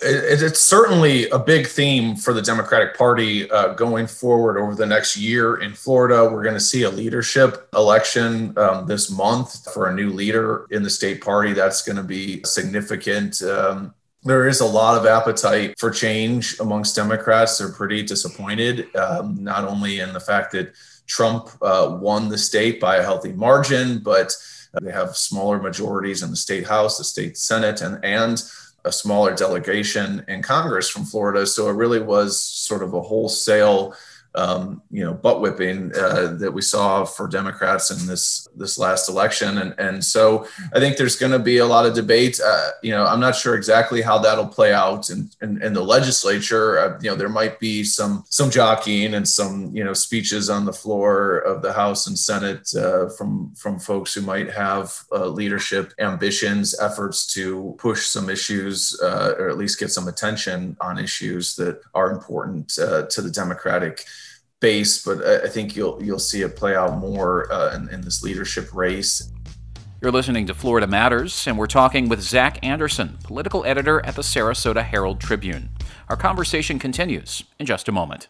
It, 0.00 0.42
it's 0.42 0.60
certainly 0.60 1.28
a 1.30 1.38
big 1.38 1.66
theme 1.66 2.16
for 2.16 2.32
the 2.32 2.42
Democratic 2.42 2.96
Party 2.96 3.50
uh, 3.50 3.74
going 3.74 4.06
forward 4.06 4.58
over 4.58 4.74
the 4.74 4.86
next 4.86 5.16
year 5.16 5.56
in 5.56 5.74
Florida. 5.74 6.24
We're 6.24 6.42
going 6.42 6.54
to 6.54 6.60
see 6.60 6.84
a 6.84 6.90
leadership 6.90 7.68
election 7.74 8.56
um, 8.58 8.86
this 8.86 9.10
month 9.10 9.72
for 9.72 9.88
a 9.88 9.94
new 9.94 10.10
leader 10.10 10.66
in 10.70 10.82
the 10.82 10.90
state 10.90 11.20
party. 11.20 11.52
That's 11.52 11.82
going 11.82 11.96
to 11.96 12.02
be 12.02 12.42
significant. 12.44 13.42
Um, 13.42 13.94
there 14.24 14.48
is 14.48 14.60
a 14.60 14.66
lot 14.66 14.96
of 14.96 15.06
appetite 15.06 15.78
for 15.78 15.90
change 15.90 16.58
amongst 16.60 16.94
Democrats. 16.94 17.58
They're 17.58 17.72
pretty 17.72 18.02
disappointed, 18.02 18.94
um, 18.94 19.42
not 19.42 19.64
only 19.64 19.98
in 20.00 20.12
the 20.12 20.20
fact 20.20 20.52
that 20.52 20.72
Trump 21.06 21.50
uh, 21.60 21.98
won 22.00 22.28
the 22.28 22.38
state 22.38 22.80
by 22.80 22.96
a 22.96 23.02
healthy 23.02 23.32
margin, 23.32 23.98
but 23.98 24.32
they 24.80 24.92
have 24.92 25.16
smaller 25.16 25.60
majorities 25.60 26.22
in 26.22 26.30
the 26.30 26.36
state 26.36 26.66
house, 26.66 26.98
the 26.98 27.04
state 27.04 27.36
senate, 27.36 27.82
and 27.82 28.02
and 28.04 28.42
a 28.84 28.92
smaller 28.92 29.34
delegation 29.34 30.24
in 30.28 30.42
Congress 30.42 30.88
from 30.88 31.04
Florida. 31.04 31.46
So 31.46 31.68
it 31.68 31.74
really 31.74 32.00
was 32.00 32.40
sort 32.40 32.82
of 32.82 32.94
a 32.94 33.00
wholesale 33.00 33.94
um, 34.34 34.82
you 34.90 35.04
know, 35.04 35.12
butt 35.12 35.40
whipping 35.40 35.92
uh, 35.94 36.34
that 36.38 36.52
we 36.52 36.62
saw 36.62 37.04
for 37.04 37.28
Democrats 37.28 37.90
in 37.90 38.06
this 38.06 38.48
this 38.56 38.78
last 38.78 39.08
election, 39.08 39.58
and 39.58 39.74
and 39.78 40.02
so 40.02 40.46
I 40.72 40.80
think 40.80 40.96
there's 40.96 41.16
going 41.16 41.32
to 41.32 41.38
be 41.38 41.58
a 41.58 41.66
lot 41.66 41.84
of 41.84 41.94
debate. 41.94 42.40
Uh, 42.44 42.70
you 42.82 42.92
know, 42.92 43.04
I'm 43.04 43.20
not 43.20 43.36
sure 43.36 43.54
exactly 43.54 44.00
how 44.00 44.18
that'll 44.18 44.46
play 44.46 44.72
out 44.72 45.10
in 45.10 45.30
in, 45.42 45.62
in 45.62 45.72
the 45.74 45.82
legislature. 45.82 46.78
Uh, 46.78 46.98
you 47.02 47.10
know, 47.10 47.16
there 47.16 47.28
might 47.28 47.60
be 47.60 47.84
some 47.84 48.24
some 48.30 48.50
jockeying 48.50 49.14
and 49.14 49.28
some 49.28 49.74
you 49.76 49.84
know 49.84 49.92
speeches 49.92 50.48
on 50.48 50.64
the 50.64 50.72
floor 50.72 51.38
of 51.38 51.60
the 51.60 51.72
House 51.72 52.06
and 52.06 52.18
Senate 52.18 52.74
uh, 52.74 53.10
from 53.10 53.54
from 53.54 53.78
folks 53.78 54.14
who 54.14 54.22
might 54.22 54.50
have 54.50 54.94
uh, 55.12 55.26
leadership 55.26 55.92
ambitions, 55.98 56.78
efforts 56.80 57.26
to 57.34 57.74
push 57.78 58.06
some 58.06 58.30
issues 58.30 58.98
uh, 59.02 59.34
or 59.38 59.50
at 59.50 59.58
least 59.58 59.78
get 59.78 59.90
some 59.90 60.08
attention 60.08 60.74
on 60.80 60.98
issues 60.98 61.54
that 61.56 61.82
are 61.92 62.10
important 62.10 62.68
to 62.68 63.20
the 63.20 63.30
Democratic 63.30 64.06
base, 64.62 65.04
but 65.04 65.22
I 65.22 65.48
think 65.48 65.76
you'll 65.76 66.02
you'll 66.02 66.18
see 66.18 66.40
it 66.40 66.56
play 66.56 66.74
out 66.74 66.96
more 66.96 67.52
uh, 67.52 67.74
in, 67.74 67.90
in 67.90 68.00
this 68.00 68.22
leadership 68.22 68.72
race. 68.72 69.30
You're 70.00 70.10
listening 70.10 70.46
to 70.46 70.54
Florida 70.54 70.86
Matters, 70.86 71.46
and 71.46 71.58
we're 71.58 71.66
talking 71.66 72.08
with 72.08 72.22
Zach 72.22 72.58
Anderson, 72.62 73.18
political 73.22 73.64
editor 73.64 74.04
at 74.06 74.16
the 74.16 74.22
Sarasota 74.22 74.82
Herald 74.82 75.20
Tribune. 75.20 75.68
Our 76.08 76.16
conversation 76.16 76.78
continues 76.78 77.44
in 77.60 77.66
just 77.66 77.88
a 77.88 77.92
moment. 77.92 78.28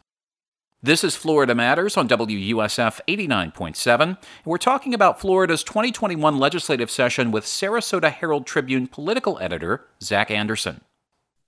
This 0.83 1.05
is 1.05 1.15
Florida 1.15 1.55
Matters 1.55 1.97
on 1.97 2.09
WUSF 2.09 3.01
89.7, 3.07 4.01
and 4.03 4.17
we're 4.45 4.59
talking 4.59 4.93
about 4.93 5.21
Florida's 5.21 5.63
2021 5.63 6.39
legislative 6.39 6.91
session 6.91 7.31
with 7.31 7.45
Sarasota 7.45 8.13
Herald 8.13 8.47
Tribune 8.47 8.89
political 8.89 9.39
editor 9.39 9.87
Zach 10.03 10.31
Anderson. 10.31 10.83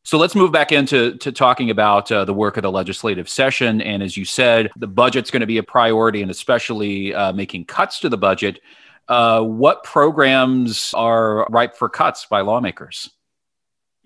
So 0.05 0.19
let's 0.19 0.35
move 0.35 0.53
back 0.53 0.71
into 0.71 1.17
to 1.17 1.33
talking 1.33 1.71
about 1.71 2.13
uh, 2.13 2.27
the 2.27 2.35
work 2.35 2.59
of 2.59 2.63
the 2.63 2.71
legislative 2.71 3.27
session. 3.27 3.81
And 3.81 4.03
as 4.03 4.19
you 4.19 4.27
said, 4.27 4.71
the 4.77 4.87
budget's 4.87 5.31
going 5.31 5.41
to 5.41 5.47
be 5.47 5.57
a 5.57 5.63
priority, 5.63 6.21
and 6.21 6.31
especially 6.31 7.15
uh, 7.15 7.33
making 7.33 7.65
cuts 7.65 8.01
to 8.01 8.11
the 8.11 8.19
budget. 8.19 8.61
Uh, 9.09 9.43
what 9.43 9.83
programs 9.83 10.93
are 10.95 11.47
ripe 11.49 11.75
for 11.77 11.89
cuts 11.89 12.27
by 12.27 12.43
lawmakers? 12.43 13.11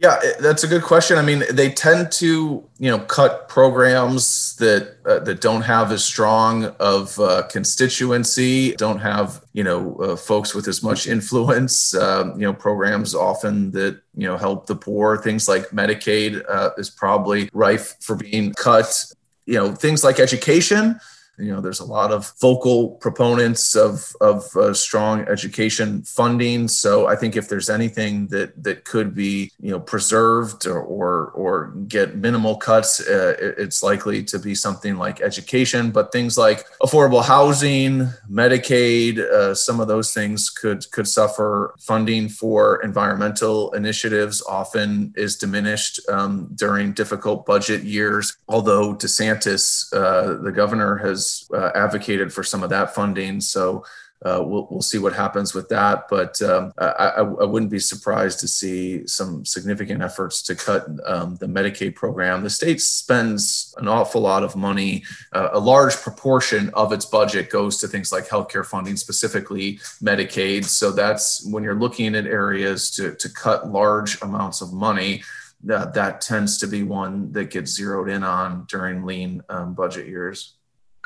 Yeah, 0.00 0.20
that's 0.38 0.62
a 0.62 0.68
good 0.68 0.84
question. 0.84 1.18
I 1.18 1.22
mean, 1.22 1.42
they 1.50 1.70
tend 1.72 2.12
to, 2.12 2.64
you 2.78 2.90
know, 2.90 3.00
cut 3.00 3.48
programs 3.48 4.54
that 4.56 4.96
uh, 5.04 5.18
that 5.20 5.40
don't 5.40 5.62
have 5.62 5.90
as 5.90 6.04
strong 6.04 6.66
of 6.78 7.18
uh, 7.18 7.42
constituency, 7.50 8.76
don't 8.76 9.00
have, 9.00 9.42
you 9.54 9.64
know, 9.64 9.96
uh, 9.96 10.14
folks 10.14 10.54
with 10.54 10.68
as 10.68 10.84
much 10.84 11.08
influence. 11.08 11.94
Um, 11.96 12.34
you 12.34 12.46
know, 12.46 12.52
programs 12.52 13.12
often 13.12 13.72
that 13.72 14.00
you 14.14 14.28
know 14.28 14.36
help 14.36 14.66
the 14.66 14.76
poor, 14.76 15.16
things 15.16 15.48
like 15.48 15.70
Medicaid 15.70 16.44
uh, 16.48 16.70
is 16.78 16.90
probably 16.90 17.50
rife 17.52 17.96
for 18.00 18.14
being 18.14 18.52
cut. 18.52 19.04
You 19.46 19.54
know, 19.54 19.74
things 19.74 20.04
like 20.04 20.20
education 20.20 21.00
you 21.38 21.52
know, 21.52 21.60
there's 21.60 21.80
a 21.80 21.84
lot 21.84 22.12
of 22.12 22.32
vocal 22.40 22.90
proponents 22.90 23.76
of 23.76 24.14
of 24.20 24.54
uh, 24.56 24.74
strong 24.74 25.20
education 25.28 26.02
funding. 26.02 26.68
So 26.68 27.06
I 27.06 27.16
think 27.16 27.36
if 27.36 27.48
there's 27.48 27.70
anything 27.70 28.26
that 28.28 28.62
that 28.62 28.84
could 28.84 29.14
be 29.14 29.52
you 29.60 29.70
know 29.70 29.80
preserved 29.80 30.66
or 30.66 30.80
or, 30.80 31.30
or 31.30 31.68
get 31.86 32.16
minimal 32.16 32.56
cuts, 32.56 33.00
uh, 33.00 33.34
it's 33.56 33.82
likely 33.82 34.24
to 34.24 34.38
be 34.38 34.54
something 34.54 34.96
like 34.96 35.20
education. 35.20 35.90
But 35.90 36.12
things 36.12 36.36
like 36.36 36.66
affordable 36.82 37.24
housing, 37.24 38.08
Medicaid, 38.30 39.18
uh, 39.18 39.54
some 39.54 39.80
of 39.80 39.88
those 39.88 40.12
things 40.12 40.50
could 40.50 40.90
could 40.90 41.06
suffer. 41.06 41.74
Funding 41.78 42.28
for 42.28 42.82
environmental 42.82 43.72
initiatives 43.72 44.42
often 44.48 45.12
is 45.16 45.36
diminished 45.36 46.00
um, 46.08 46.48
during 46.54 46.92
difficult 46.92 47.46
budget 47.46 47.84
years. 47.84 48.36
Although 48.48 48.94
DeSantis, 48.94 49.92
uh, 49.94 50.42
the 50.42 50.52
governor, 50.52 50.96
has 50.96 51.27
uh, 51.52 51.70
advocated 51.74 52.32
for 52.32 52.42
some 52.42 52.62
of 52.62 52.70
that 52.70 52.94
funding. 52.94 53.40
So 53.40 53.84
uh, 54.24 54.42
we'll, 54.44 54.66
we'll 54.70 54.82
see 54.82 54.98
what 54.98 55.12
happens 55.12 55.54
with 55.54 55.68
that. 55.68 56.08
But 56.08 56.40
um, 56.42 56.72
I, 56.76 57.12
I, 57.16 57.44
wouldn't 57.44 57.70
be 57.70 57.78
surprised 57.78 58.40
to 58.40 58.48
see 58.48 59.06
some 59.06 59.44
significant 59.44 60.02
efforts 60.02 60.42
to 60.42 60.56
cut 60.56 60.86
um, 61.06 61.36
the 61.36 61.46
Medicaid 61.46 61.94
program. 61.94 62.42
The 62.42 62.50
state 62.50 62.80
spends 62.80 63.74
an 63.78 63.86
awful 63.86 64.20
lot 64.20 64.42
of 64.42 64.56
money. 64.56 65.04
Uh, 65.32 65.50
a 65.52 65.60
large 65.60 65.96
proportion 65.96 66.70
of 66.70 66.92
its 66.92 67.04
budget 67.04 67.48
goes 67.48 67.78
to 67.78 67.88
things 67.88 68.10
like 68.10 68.26
healthcare 68.26 68.66
funding, 68.66 68.96
specifically 68.96 69.74
Medicaid. 70.02 70.64
So 70.64 70.90
that's 70.90 71.46
when 71.46 71.62
you're 71.62 71.78
looking 71.78 72.16
at 72.16 72.26
areas 72.26 72.90
to, 72.96 73.14
to 73.14 73.28
cut 73.28 73.70
large 73.70 74.20
amounts 74.22 74.60
of 74.60 74.72
money. 74.72 75.22
That, 75.62 75.94
that 75.94 76.20
tends 76.20 76.58
to 76.58 76.66
be 76.66 76.82
one 76.82 77.32
that 77.32 77.50
gets 77.50 77.72
zeroed 77.72 78.08
in 78.08 78.22
on 78.22 78.64
during 78.68 79.04
lean 79.04 79.42
um, 79.48 79.74
budget 79.74 80.06
years. 80.06 80.57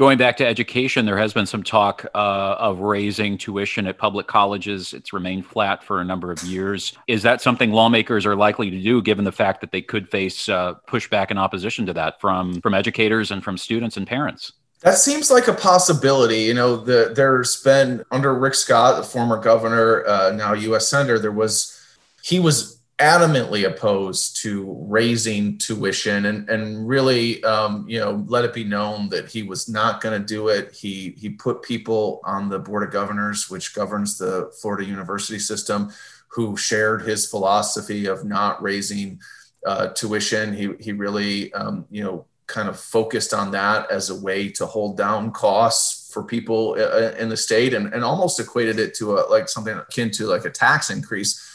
Going 0.02 0.18
back 0.18 0.36
to 0.38 0.44
education, 0.44 1.06
there 1.06 1.16
has 1.16 1.32
been 1.32 1.46
some 1.46 1.62
talk 1.62 2.04
uh, 2.12 2.56
of 2.58 2.80
raising 2.80 3.38
tuition 3.38 3.86
at 3.86 3.98
public 3.98 4.26
colleges. 4.26 4.92
It's 4.92 5.12
remained 5.12 5.46
flat 5.46 5.84
for 5.84 6.00
a 6.00 6.04
number 6.04 6.32
of 6.32 6.42
years. 6.42 6.98
Is 7.06 7.22
that 7.22 7.40
something 7.40 7.70
lawmakers 7.70 8.26
are 8.26 8.34
likely 8.34 8.68
to 8.68 8.82
do, 8.82 9.00
given 9.00 9.24
the 9.24 9.30
fact 9.30 9.60
that 9.60 9.70
they 9.70 9.80
could 9.80 10.10
face 10.10 10.48
uh, 10.48 10.74
pushback 10.88 11.28
and 11.30 11.38
opposition 11.38 11.86
to 11.86 11.92
that 11.92 12.20
from 12.20 12.60
from 12.62 12.74
educators 12.74 13.30
and 13.30 13.44
from 13.44 13.56
students 13.56 13.96
and 13.96 14.04
parents? 14.04 14.54
That 14.80 14.98
seems 14.98 15.30
like 15.30 15.46
a 15.46 15.54
possibility. 15.54 16.40
You 16.40 16.54
know, 16.54 16.78
the, 16.78 17.12
there's 17.14 17.62
been 17.62 18.04
under 18.10 18.34
Rick 18.34 18.56
Scott, 18.56 18.96
the 18.96 19.04
former 19.04 19.40
governor, 19.40 20.04
uh, 20.08 20.32
now 20.32 20.52
U.S. 20.52 20.88
senator, 20.88 21.20
there 21.20 21.30
was 21.30 21.80
he 22.24 22.40
was 22.40 22.81
adamantly 23.02 23.66
opposed 23.66 24.40
to 24.42 24.76
raising 24.88 25.58
tuition 25.58 26.26
and, 26.26 26.48
and 26.48 26.86
really 26.86 27.42
um, 27.42 27.84
you 27.88 27.98
know 27.98 28.24
let 28.28 28.44
it 28.44 28.54
be 28.54 28.62
known 28.62 29.08
that 29.08 29.28
he 29.28 29.42
was 29.42 29.68
not 29.68 30.00
going 30.00 30.18
to 30.18 30.24
do 30.24 30.48
it. 30.48 30.72
He 30.72 31.14
he 31.18 31.30
put 31.30 31.62
people 31.62 32.20
on 32.24 32.48
the 32.48 32.60
board 32.60 32.84
of 32.84 32.92
governors 32.92 33.50
which 33.50 33.74
governs 33.74 34.18
the 34.18 34.52
florida 34.60 34.84
university 34.84 35.40
system 35.40 35.90
who 36.28 36.56
shared 36.56 37.02
his 37.02 37.26
philosophy 37.26 38.06
of 38.06 38.24
not 38.24 38.62
raising 38.62 39.20
uh, 39.66 39.88
tuition. 39.88 40.54
He, 40.54 40.70
he 40.78 40.92
really 40.92 41.52
um, 41.54 41.86
you 41.90 42.04
know 42.04 42.26
kind 42.46 42.68
of 42.68 42.78
focused 42.78 43.34
on 43.34 43.50
that 43.50 43.90
as 43.90 44.10
a 44.10 44.20
way 44.20 44.48
to 44.50 44.66
hold 44.66 44.96
down 44.96 45.32
costs 45.32 46.12
for 46.12 46.22
people 46.22 46.76
uh, 46.78 47.12
in 47.18 47.28
the 47.28 47.36
state 47.36 47.74
and, 47.74 47.92
and 47.94 48.04
almost 48.04 48.38
equated 48.38 48.78
it 48.78 48.94
to 48.94 49.16
a, 49.16 49.20
like 49.30 49.48
something 49.48 49.76
akin 49.76 50.10
to 50.10 50.26
like 50.26 50.44
a 50.44 50.50
tax 50.50 50.90
increase 50.90 51.48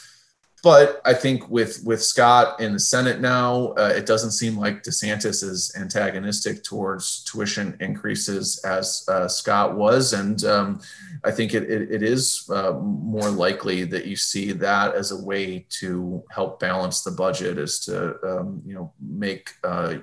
but 0.68 1.00
I 1.06 1.14
think 1.14 1.48
with 1.48 1.82
with 1.82 2.02
Scott 2.02 2.60
in 2.60 2.74
the 2.74 2.78
Senate 2.78 3.22
now, 3.22 3.68
uh, 3.78 3.90
it 3.96 4.04
doesn't 4.04 4.32
seem 4.32 4.54
like 4.54 4.82
DeSantis 4.82 5.42
is 5.42 5.74
antagonistic 5.74 6.62
towards 6.62 7.24
tuition 7.24 7.74
increases 7.80 8.62
as 8.66 9.02
uh, 9.08 9.28
Scott 9.28 9.78
was, 9.78 10.12
and 10.12 10.44
um, 10.44 10.82
I 11.24 11.30
think 11.30 11.54
it, 11.54 11.62
it, 11.62 11.90
it 11.90 12.02
is 12.02 12.46
uh, 12.50 12.72
more 12.82 13.30
likely 13.30 13.84
that 13.84 14.04
you 14.04 14.14
see 14.14 14.52
that 14.52 14.94
as 14.94 15.10
a 15.10 15.24
way 15.24 15.64
to 15.80 16.22
help 16.30 16.60
balance 16.60 17.00
the 17.00 17.12
budget, 17.12 17.56
is 17.56 17.80
to 17.86 18.18
um, 18.22 18.60
you 18.66 18.74
know 18.74 18.92
make 19.00 19.54
uh, 19.64 19.94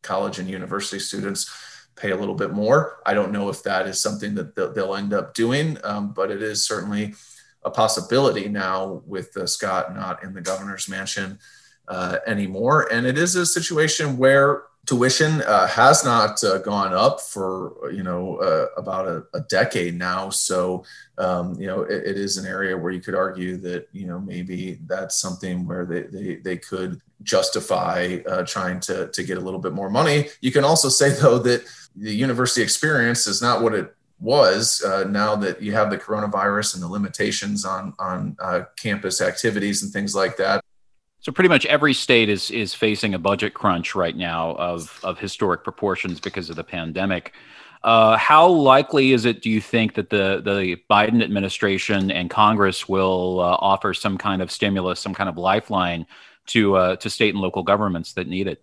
college 0.00 0.38
and 0.38 0.48
university 0.48 0.98
students 0.98 1.44
pay 1.94 2.12
a 2.12 2.16
little 2.16 2.34
bit 2.34 2.54
more. 2.54 3.02
I 3.04 3.12
don't 3.12 3.32
know 3.32 3.50
if 3.50 3.62
that 3.64 3.86
is 3.86 4.00
something 4.00 4.34
that 4.36 4.54
they'll, 4.54 4.94
end 4.94 5.12
up 5.12 5.34
doing, 5.34 5.76
um, 5.84 6.14
but 6.14 6.30
it 6.30 6.42
is 6.42 6.66
certainly 6.66 7.12
a 7.66 7.70
possibility 7.70 8.48
now 8.48 9.02
with 9.04 9.36
uh, 9.36 9.46
Scott 9.46 9.94
not 9.94 10.22
in 10.22 10.32
the 10.32 10.40
governor's 10.40 10.88
mansion 10.88 11.38
uh, 11.88 12.18
anymore. 12.26 12.88
And 12.92 13.06
it 13.06 13.18
is 13.18 13.34
a 13.34 13.44
situation 13.44 14.16
where 14.16 14.62
tuition 14.86 15.42
uh, 15.42 15.66
has 15.66 16.04
not 16.04 16.42
uh, 16.44 16.58
gone 16.58 16.94
up 16.94 17.20
for 17.20 17.90
you 17.92 18.04
know 18.04 18.36
uh, 18.36 18.66
about 18.76 19.08
a, 19.08 19.24
a, 19.34 19.40
decade 19.40 19.98
now. 19.98 20.30
So 20.30 20.84
um, 21.18 21.60
you 21.60 21.66
know 21.66 21.82
it, 21.82 22.04
it 22.06 22.16
is 22.16 22.36
an 22.36 22.46
area 22.46 22.76
where 22.76 22.92
you 22.92 23.00
could 23.00 23.16
argue 23.16 23.56
that 23.58 23.88
you 23.92 24.06
know 24.06 24.20
maybe 24.20 24.78
that's 24.86 25.20
something 25.20 25.66
where 25.66 25.84
they 25.84 26.02
they, 26.02 26.36
they 26.36 26.56
could 26.56 27.00
justify 27.24 28.18
uh, 28.28 28.44
trying 28.44 28.78
to 28.80 29.08
to 29.08 29.22
get 29.24 29.38
a 29.38 29.40
little 29.40 29.60
bit 29.60 29.72
more 29.72 29.90
money. 29.90 30.28
You 30.40 30.52
can 30.52 30.64
also 30.64 30.88
say 30.88 31.10
though 31.10 31.38
that 31.40 31.64
the 31.96 32.14
university 32.14 32.62
experience 32.62 33.26
is 33.26 33.42
not 33.42 33.62
what 33.62 33.74
it 33.74 33.95
was 34.18 34.82
uh, 34.82 35.04
now 35.04 35.36
that 35.36 35.60
you 35.60 35.72
have 35.72 35.90
the 35.90 35.98
coronavirus 35.98 36.74
and 36.74 36.82
the 36.82 36.88
limitations 36.88 37.64
on 37.64 37.94
on 37.98 38.36
uh, 38.40 38.62
campus 38.76 39.20
activities 39.20 39.82
and 39.82 39.92
things 39.92 40.14
like 40.14 40.36
that. 40.36 40.62
So 41.20 41.32
pretty 41.32 41.48
much 41.48 41.66
every 41.66 41.92
state 41.92 42.28
is 42.28 42.50
is 42.50 42.74
facing 42.74 43.14
a 43.14 43.18
budget 43.18 43.52
crunch 43.54 43.94
right 43.94 44.16
now 44.16 44.54
of 44.56 44.98
of 45.02 45.18
historic 45.18 45.64
proportions 45.64 46.20
because 46.20 46.50
of 46.50 46.56
the 46.56 46.64
pandemic. 46.64 47.34
Uh, 47.82 48.16
how 48.16 48.48
likely 48.48 49.12
is 49.12 49.26
it, 49.26 49.42
do 49.42 49.50
you 49.50 49.60
think, 49.60 49.94
that 49.94 50.10
the 50.10 50.40
the 50.44 50.76
Biden 50.90 51.22
administration 51.22 52.10
and 52.10 52.28
Congress 52.30 52.88
will 52.88 53.38
uh, 53.38 53.56
offer 53.60 53.94
some 53.94 54.18
kind 54.18 54.42
of 54.42 54.50
stimulus, 54.50 54.98
some 54.98 55.14
kind 55.14 55.28
of 55.28 55.36
lifeline 55.36 56.06
to 56.46 56.76
uh, 56.76 56.96
to 56.96 57.10
state 57.10 57.34
and 57.34 57.40
local 57.40 57.62
governments 57.62 58.14
that 58.14 58.26
need 58.26 58.48
it? 58.48 58.62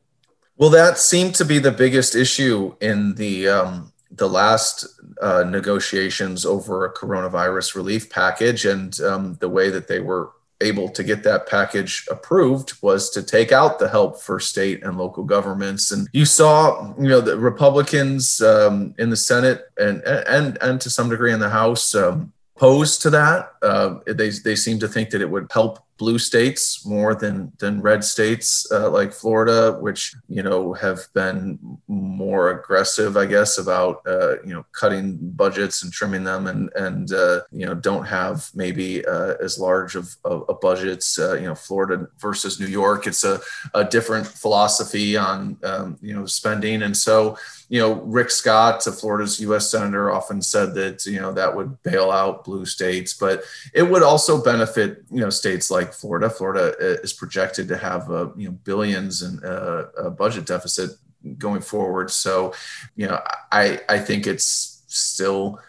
Well, 0.58 0.70
that 0.72 0.98
seemed 0.98 1.36
to 1.36 1.46
be 1.46 1.58
the 1.60 1.72
biggest 1.72 2.16
issue 2.16 2.76
in 2.82 3.16
the 3.16 3.48
um, 3.48 3.93
the 4.16 4.30
last 4.30 4.86
uh, 5.22 5.44
negotiations 5.44 6.46
over 6.46 6.86
a 6.86 6.94
coronavirus 6.94 7.76
relief 7.76 8.10
package 8.10 8.66
and 8.66 9.00
um, 9.02 9.38
the 9.40 9.50
way 9.50 9.70
that 9.70 9.88
they 9.88 10.00
were 10.00 10.32
able 10.62 10.88
to 10.88 11.04
get 11.04 11.24
that 11.24 11.48
package 11.48 12.08
approved 12.10 12.74
was 12.82 13.10
to 13.10 13.22
take 13.22 13.52
out 13.52 13.80
the 13.80 13.90
help 13.90 14.22
for 14.22 14.40
state 14.40 14.84
and 14.84 14.98
local 14.98 15.24
governments. 15.24 15.92
And 15.92 16.08
you 16.14 16.26
saw, 16.26 16.94
you 16.98 17.10
know, 17.10 17.22
the 17.22 17.38
Republicans 17.38 18.42
um, 18.42 18.96
in 18.98 19.10
the 19.10 19.18
Senate 19.18 19.66
and 19.78 20.02
and 20.04 20.58
and 20.62 20.80
to 20.82 20.90
some 20.90 21.10
degree 21.10 21.34
in 21.34 21.40
the 21.40 21.50
House 21.50 21.94
um, 21.96 22.32
opposed 22.56 23.02
to 23.02 23.10
that. 23.10 23.54
Uh, 23.62 24.00
they 24.06 24.30
they 24.30 24.56
seem 24.56 24.80
to 24.80 24.88
think 24.88 25.10
that 25.10 25.22
it 25.22 25.30
would 25.30 25.52
help 25.52 25.80
blue 25.98 26.18
states 26.18 26.86
more 26.86 27.14
than 27.16 27.52
than 27.60 27.82
red 27.82 28.04
states 28.04 28.68
uh, 28.72 28.90
like 28.90 29.14
Florida, 29.14 29.78
which 29.80 30.16
you 30.28 30.44
know 30.44 30.74
have 30.74 31.02
been 31.14 31.60
more 31.88 32.52
aggressive, 32.52 33.16
I 33.18 33.26
guess, 33.26 33.58
about 33.58 34.02
uh, 34.08 34.42
you 34.42 34.54
know 34.54 34.66
cutting 34.72 35.18
budgets 35.22 35.84
and 35.84 35.92
trimming 35.92 36.24
them, 36.24 36.48
and 36.48 36.70
and 36.76 37.12
uh, 37.14 37.42
you 37.52 37.66
know 37.66 37.74
don't 37.74 38.06
have 38.06 38.50
maybe 38.56 39.06
uh, 39.06 39.36
as 39.42 39.60
large 39.60 39.96
of, 39.96 40.16
of, 40.26 40.50
of 40.50 40.60
budgets. 40.62 41.20
Uh, 41.20 41.36
you 41.36 41.46
know, 41.46 41.56
Florida 41.56 42.08
versus 42.20 42.60
New 42.60 42.68
York, 42.68 43.08
it's 43.08 43.24
a, 43.24 43.40
a 43.74 43.84
different 43.84 44.26
philosophy 44.26 45.18
on 45.18 45.58
um, 45.64 45.98
you 46.02 46.14
know 46.14 46.26
spending, 46.26 46.84
and 46.84 46.96
so 46.96 47.38
you 47.74 47.80
know, 47.80 47.94
Rick 47.94 48.30
Scott, 48.30 48.86
a 48.86 48.92
Florida's 48.92 49.40
U.S. 49.40 49.72
senator, 49.72 50.12
often 50.12 50.44
said 50.44 50.76
that 50.76 51.08
you 51.08 51.20
know 51.20 51.34
that 51.34 51.56
would 51.56 51.82
bail 51.82 52.12
out 52.12 52.44
blue 52.44 52.68
states, 52.68 53.16
but 53.16 53.42
it 53.74 53.82
would 53.82 54.04
also 54.04 54.44
benefit 54.44 55.04
you 55.10 55.22
know 55.22 55.32
states 55.32 55.72
like 55.72 55.83
Florida. 55.92 56.30
Florida 56.30 56.74
uh, 56.80 57.02
is 57.04 57.14
projected 57.14 57.68
to 57.68 57.78
have 57.78 58.10
uh, 58.12 58.30
you 58.36 58.50
know 58.50 58.58
billions 58.64 59.22
in 59.22 59.44
uh, 59.44 59.88
a 59.98 60.10
budget 60.10 60.46
deficit 60.46 60.92
going 61.38 61.62
forward. 61.62 62.12
So, 62.12 62.54
you 62.96 63.08
know, 63.08 63.20
I 63.52 63.80
I 63.90 64.00
think 64.00 64.28
it's 64.28 64.84
still 64.88 65.60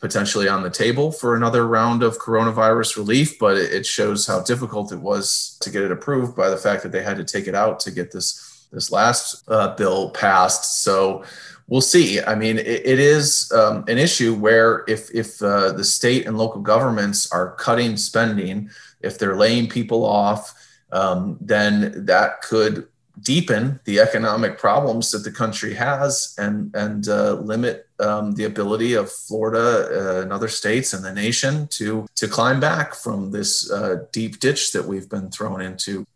potentially 0.00 0.48
on 0.48 0.62
the 0.62 0.70
table 0.70 1.10
for 1.10 1.34
another 1.34 1.66
round 1.66 2.02
of 2.02 2.18
coronavirus 2.18 2.96
relief, 2.96 3.38
but 3.38 3.56
it 3.56 3.84
shows 3.84 4.26
how 4.26 4.40
difficult 4.40 4.92
it 4.92 5.00
was 5.00 5.58
to 5.60 5.70
get 5.70 5.82
it 5.82 5.90
approved 5.90 6.36
by 6.36 6.48
the 6.48 6.56
fact 6.56 6.82
that 6.84 6.92
they 6.92 7.02
had 7.02 7.16
to 7.16 7.24
take 7.24 7.48
it 7.48 7.54
out 7.54 7.80
to 7.80 7.90
get 7.90 8.12
this 8.12 8.66
this 8.70 8.92
last 8.92 9.44
uh, 9.48 9.74
bill 9.76 10.10
passed. 10.10 10.82
So 10.82 11.24
we'll 11.68 11.80
see. 11.80 12.20
I 12.20 12.34
mean, 12.34 12.58
it, 12.58 12.66
it 12.66 12.98
is 12.98 13.52
um, 13.52 13.84
an 13.86 13.98
issue 13.98 14.34
where 14.34 14.84
if 14.88 15.10
if 15.14 15.40
uh, 15.42 15.72
the 15.72 15.84
state 15.84 16.26
and 16.26 16.36
local 16.36 16.60
governments 16.60 17.30
are 17.30 17.54
cutting 17.54 17.96
spending, 17.96 18.70
if 19.00 19.18
they're 19.18 19.36
laying 19.36 19.68
people 19.68 20.04
off, 20.04 20.54
um, 20.90 21.38
then 21.40 22.06
that 22.06 22.42
could 22.42 22.88
deepen 23.20 23.80
the 23.84 23.98
economic 23.98 24.58
problems 24.58 25.10
that 25.10 25.24
the 25.24 25.30
country 25.30 25.74
has 25.74 26.34
and 26.38 26.74
and 26.74 27.08
uh, 27.08 27.34
limit 27.34 27.88
um, 28.00 28.32
the 28.32 28.44
ability 28.44 28.94
of 28.94 29.10
Florida 29.10 29.88
uh, 29.90 30.22
and 30.22 30.32
other 30.32 30.48
states 30.48 30.92
and 30.92 31.04
the 31.04 31.12
nation 31.12 31.68
to 31.68 32.06
to 32.14 32.28
climb 32.28 32.60
back 32.60 32.94
from 32.94 33.30
this 33.30 33.70
uh, 33.70 34.04
deep 34.12 34.40
ditch 34.40 34.72
that 34.72 34.84
we've 34.84 35.08
been 35.08 35.30
thrown 35.30 35.60
into. 35.60 36.06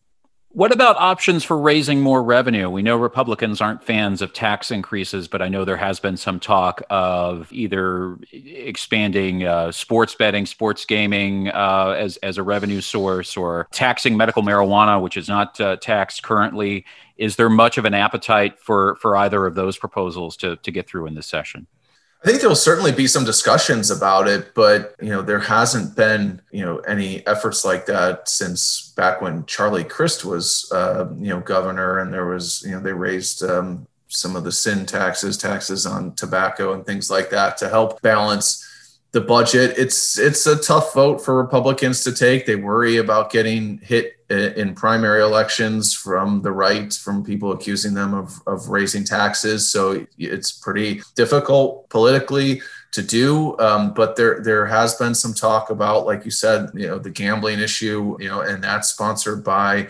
What 0.54 0.70
about 0.70 0.96
options 0.96 1.44
for 1.44 1.56
raising 1.56 2.02
more 2.02 2.22
revenue? 2.22 2.68
We 2.68 2.82
know 2.82 2.98
Republicans 2.98 3.62
aren't 3.62 3.82
fans 3.82 4.20
of 4.20 4.34
tax 4.34 4.70
increases, 4.70 5.26
but 5.26 5.40
I 5.40 5.48
know 5.48 5.64
there 5.64 5.78
has 5.78 5.98
been 5.98 6.18
some 6.18 6.38
talk 6.38 6.82
of 6.90 7.50
either 7.50 8.18
expanding 8.30 9.44
uh, 9.44 9.72
sports 9.72 10.14
betting, 10.14 10.44
sports 10.44 10.84
gaming 10.84 11.48
uh, 11.48 11.96
as, 11.98 12.18
as 12.18 12.36
a 12.36 12.42
revenue 12.42 12.82
source, 12.82 13.34
or 13.34 13.66
taxing 13.72 14.14
medical 14.14 14.42
marijuana, 14.42 15.00
which 15.00 15.16
is 15.16 15.26
not 15.26 15.58
uh, 15.58 15.76
taxed 15.76 16.22
currently. 16.22 16.84
Is 17.16 17.36
there 17.36 17.48
much 17.48 17.78
of 17.78 17.86
an 17.86 17.94
appetite 17.94 18.58
for, 18.58 18.96
for 18.96 19.16
either 19.16 19.46
of 19.46 19.54
those 19.54 19.78
proposals 19.78 20.36
to, 20.38 20.56
to 20.56 20.70
get 20.70 20.86
through 20.86 21.06
in 21.06 21.14
this 21.14 21.26
session? 21.26 21.66
I 22.22 22.28
think 22.28 22.40
there'll 22.40 22.54
certainly 22.54 22.92
be 22.92 23.08
some 23.08 23.24
discussions 23.24 23.90
about 23.90 24.28
it, 24.28 24.54
but 24.54 24.94
you 25.02 25.08
know 25.08 25.22
there 25.22 25.40
hasn't 25.40 25.96
been 25.96 26.40
you 26.52 26.64
know 26.64 26.78
any 26.78 27.26
efforts 27.26 27.64
like 27.64 27.86
that 27.86 28.28
since 28.28 28.92
back 28.96 29.20
when 29.20 29.44
Charlie 29.46 29.82
Crist 29.82 30.24
was 30.24 30.70
uh, 30.72 31.08
you 31.16 31.30
know 31.30 31.40
governor, 31.40 31.98
and 31.98 32.14
there 32.14 32.26
was 32.26 32.62
you 32.64 32.72
know 32.72 32.80
they 32.80 32.92
raised 32.92 33.42
um, 33.42 33.88
some 34.06 34.36
of 34.36 34.44
the 34.44 34.52
sin 34.52 34.86
taxes, 34.86 35.36
taxes 35.36 35.84
on 35.84 36.14
tobacco 36.14 36.74
and 36.74 36.86
things 36.86 37.10
like 37.10 37.30
that 37.30 37.56
to 37.56 37.68
help 37.68 38.00
balance 38.02 38.68
the 39.10 39.20
budget. 39.20 39.74
It's 39.76 40.16
it's 40.16 40.46
a 40.46 40.56
tough 40.56 40.94
vote 40.94 41.24
for 41.24 41.36
Republicans 41.36 42.04
to 42.04 42.12
take. 42.12 42.46
They 42.46 42.56
worry 42.56 42.98
about 42.98 43.32
getting 43.32 43.78
hit 43.78 44.21
in 44.32 44.74
primary 44.74 45.22
elections 45.22 45.94
from 45.94 46.42
the 46.42 46.52
right, 46.52 46.92
from 46.92 47.24
people 47.24 47.52
accusing 47.52 47.94
them 47.94 48.14
of, 48.14 48.40
of 48.46 48.68
raising 48.68 49.04
taxes. 49.04 49.68
So 49.68 50.06
it's 50.18 50.52
pretty 50.52 51.02
difficult 51.14 51.88
politically 51.90 52.62
to 52.92 53.02
do. 53.02 53.58
Um, 53.58 53.94
but 53.94 54.16
there 54.16 54.40
there 54.40 54.66
has 54.66 54.94
been 54.94 55.14
some 55.14 55.34
talk 55.34 55.70
about, 55.70 56.06
like 56.06 56.24
you 56.24 56.30
said, 56.30 56.70
you 56.74 56.86
know, 56.86 56.98
the 56.98 57.10
gambling 57.10 57.60
issue, 57.60 58.16
you 58.20 58.28
know, 58.28 58.40
and 58.40 58.62
that's 58.62 58.88
sponsored 58.88 59.44
by 59.44 59.88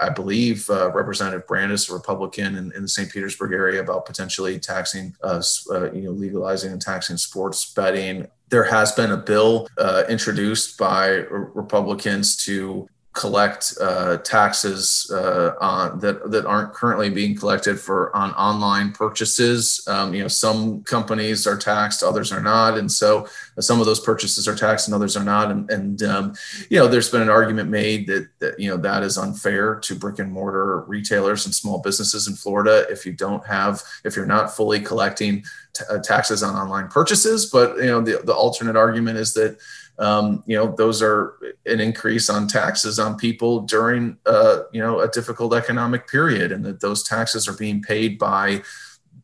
I, 0.00 0.08
believe 0.08 0.70
uh, 0.70 0.90
Representative 0.92 1.46
Brandes, 1.46 1.90
a 1.90 1.92
Republican 1.92 2.56
in, 2.56 2.72
in, 2.72 2.82
the 2.82 2.88
St. 2.88 3.12
Petersburg 3.12 3.52
area, 3.52 3.82
about 3.82 4.06
potentially 4.06 4.58
taxing, 4.58 5.14
uh, 5.22 5.42
uh, 5.70 5.92
you 5.92 6.02
know, 6.02 6.12
legalizing 6.12 6.72
and 6.72 6.80
taxing 6.80 7.18
sports 7.18 7.74
betting 7.74 8.26
there 8.54 8.64
has 8.64 8.92
been 8.92 9.10
a 9.10 9.16
bill 9.16 9.68
uh, 9.78 10.04
introduced 10.08 10.78
by 10.78 11.08
Republicans 11.08 12.36
to 12.36 12.88
collect 13.14 13.74
uh, 13.80 14.16
taxes 14.18 15.08
uh, 15.14 15.54
on 15.60 16.00
that 16.00 16.32
that 16.32 16.44
aren't 16.44 16.74
currently 16.74 17.08
being 17.08 17.36
collected 17.36 17.78
for 17.78 18.14
on 18.14 18.32
online 18.32 18.90
purchases. 18.90 19.86
Um, 19.86 20.12
you 20.12 20.20
know, 20.20 20.28
some 20.28 20.82
companies 20.82 21.46
are 21.46 21.56
taxed, 21.56 22.02
others 22.02 22.32
are 22.32 22.42
not, 22.42 22.76
and 22.76 22.90
so 22.90 23.28
some 23.60 23.78
of 23.78 23.86
those 23.86 24.00
purchases 24.00 24.48
are 24.48 24.56
taxed 24.56 24.88
and 24.88 24.94
others 24.96 25.16
are 25.16 25.22
not. 25.22 25.52
And, 25.52 25.70
and 25.70 26.02
um, 26.02 26.34
you 26.68 26.76
know, 26.76 26.88
there's 26.88 27.08
been 27.08 27.22
an 27.22 27.30
argument 27.30 27.70
made 27.70 28.08
that 28.08 28.28
that 28.40 28.58
you 28.58 28.68
know 28.68 28.76
that 28.78 29.04
is 29.04 29.16
unfair 29.16 29.76
to 29.76 29.94
brick 29.94 30.18
and 30.18 30.32
mortar 30.32 30.80
retailers 30.80 31.46
and 31.46 31.54
small 31.54 31.78
businesses 31.78 32.26
in 32.26 32.34
Florida 32.34 32.84
if 32.90 33.06
you 33.06 33.12
don't 33.12 33.46
have 33.46 33.80
if 34.02 34.16
you're 34.16 34.26
not 34.26 34.54
fully 34.54 34.80
collecting 34.80 35.44
t- 35.72 35.84
uh, 35.88 35.98
taxes 35.98 36.42
on 36.42 36.56
online 36.56 36.88
purchases. 36.88 37.46
But 37.46 37.76
you 37.76 37.86
know, 37.86 38.00
the 38.00 38.22
the 38.24 38.34
alternate 38.34 38.76
argument 38.76 39.18
is 39.18 39.34
that 39.34 39.56
um, 39.98 40.42
you 40.46 40.56
know 40.56 40.74
those 40.76 41.02
are 41.02 41.34
an 41.66 41.80
increase 41.80 42.28
on 42.28 42.48
taxes 42.48 42.98
on 42.98 43.16
people 43.16 43.60
during 43.60 44.18
uh, 44.26 44.60
you 44.72 44.80
know 44.80 45.00
a 45.00 45.08
difficult 45.08 45.54
economic 45.54 46.08
period 46.08 46.52
and 46.52 46.64
that 46.64 46.80
those 46.80 47.02
taxes 47.02 47.46
are 47.48 47.56
being 47.56 47.80
paid 47.82 48.18
by 48.18 48.62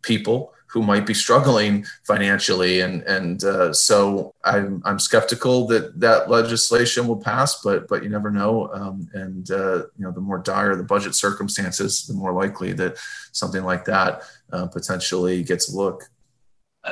people 0.03 0.55
who 0.73 0.83
might 0.83 1.05
be 1.05 1.15
struggling 1.15 1.85
financially. 2.05 2.81
And 2.81 3.03
and 3.03 3.43
uh, 3.43 3.73
so 3.73 4.35
I'm, 4.45 4.81
I'm 4.85 5.01
skeptical 5.01 5.67
that 5.67 5.99
that 5.99 6.31
legislation 6.31 7.09
will 7.09 7.21
pass 7.21 7.61
but 7.63 7.89
but 7.89 8.03
you 8.03 8.09
never 8.09 8.31
know. 8.31 8.71
Um, 8.73 9.09
and 9.13 9.51
uh, 9.51 9.79
you 9.99 10.05
know 10.05 10.13
the 10.13 10.21
more 10.21 10.39
dire 10.39 10.77
the 10.77 10.85
budget 10.85 11.15
circumstances 11.15 12.07
the 12.07 12.15
more 12.15 12.33
likely 12.33 12.73
that 12.75 12.99
something 13.33 13.65
like 13.65 13.85
that 13.87 14.23
uh, 14.53 14.67
potentially 14.67 15.43
gets 15.43 15.73
a 15.73 15.77
look 15.77 16.05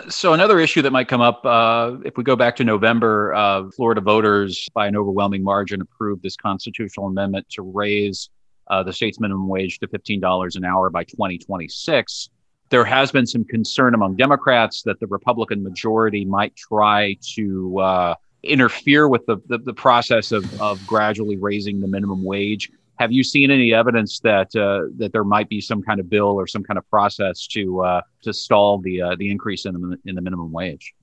so 0.09 0.35
another 0.35 0.59
issue 0.59 0.83
that 0.83 0.90
might 0.90 1.09
come 1.09 1.20
up, 1.20 1.44
uh, 1.44 1.96
if 2.05 2.16
we 2.16 2.24
go 2.24 2.37
back 2.37 2.57
to 2.57 2.64
November, 2.64 3.35
uh, 3.35 3.70
Florida 3.70 4.01
voters 4.01 4.68
by 4.74 4.87
an 4.87 4.96
overwhelming 4.96 5.42
margin 5.42 5.81
approved 5.81 6.22
this 6.22 6.37
constitutional 6.37 7.07
amendment 7.07 7.46
to 7.51 7.62
raise 7.62 8.31
uh, 8.68 8.83
the 8.83 8.92
state's 8.92 9.18
minimum 9.18 9.48
wage 9.48 9.79
to 9.79 9.88
$15 9.88 10.57
an 10.57 10.64
hour 10.64 10.90
by 10.90 11.05
2026. 11.05 12.31
There 12.70 12.85
has 12.85 13.11
been 13.11 13.27
some 13.27 13.44
concern 13.44 13.94
among 13.94 14.16
Democrats 14.16 14.83
that 14.83 15.01
the 15.01 15.07
Republican 15.07 15.62
majority 15.62 16.27
might 16.27 16.55
try 16.55 17.16
to 17.35 17.79
uh, 17.79 18.14
interfere 18.42 19.09
with 19.09 19.24
the, 19.24 19.38
the, 19.46 19.59
the 19.59 19.72
process 19.72 20.33
of, 20.33 20.61
of 20.61 20.87
gradually 20.87 21.38
raising 21.38 21.81
the 21.81 21.88
minimum 21.88 22.22
wage. 22.22 22.70
Have 22.98 23.12
you 23.12 23.22
seen 23.22 23.50
any 23.50 23.72
evidence 23.72 24.20
that 24.20 24.54
uh, 24.56 24.90
that 24.98 25.12
there 25.12 25.24
might 25.24 25.48
be 25.48 25.61
some 25.61 25.82
kind 25.82 26.00
of 26.00 26.11
bill 26.11 26.34
or 26.40 26.46
some 26.46 26.64
kind 26.64 26.78
of 26.78 26.88
process 26.90 27.46
to 27.48 27.80
uh, 27.80 28.00
to 28.22 28.32
stall 28.32 28.78
the 28.78 29.02
uh, 29.02 29.16
the 29.16 29.30
increase 29.30 29.66
in 29.66 29.74
the 29.74 29.98
in 30.04 30.14
the 30.14 30.20
minimum 30.20 30.52
wage? 30.52 30.94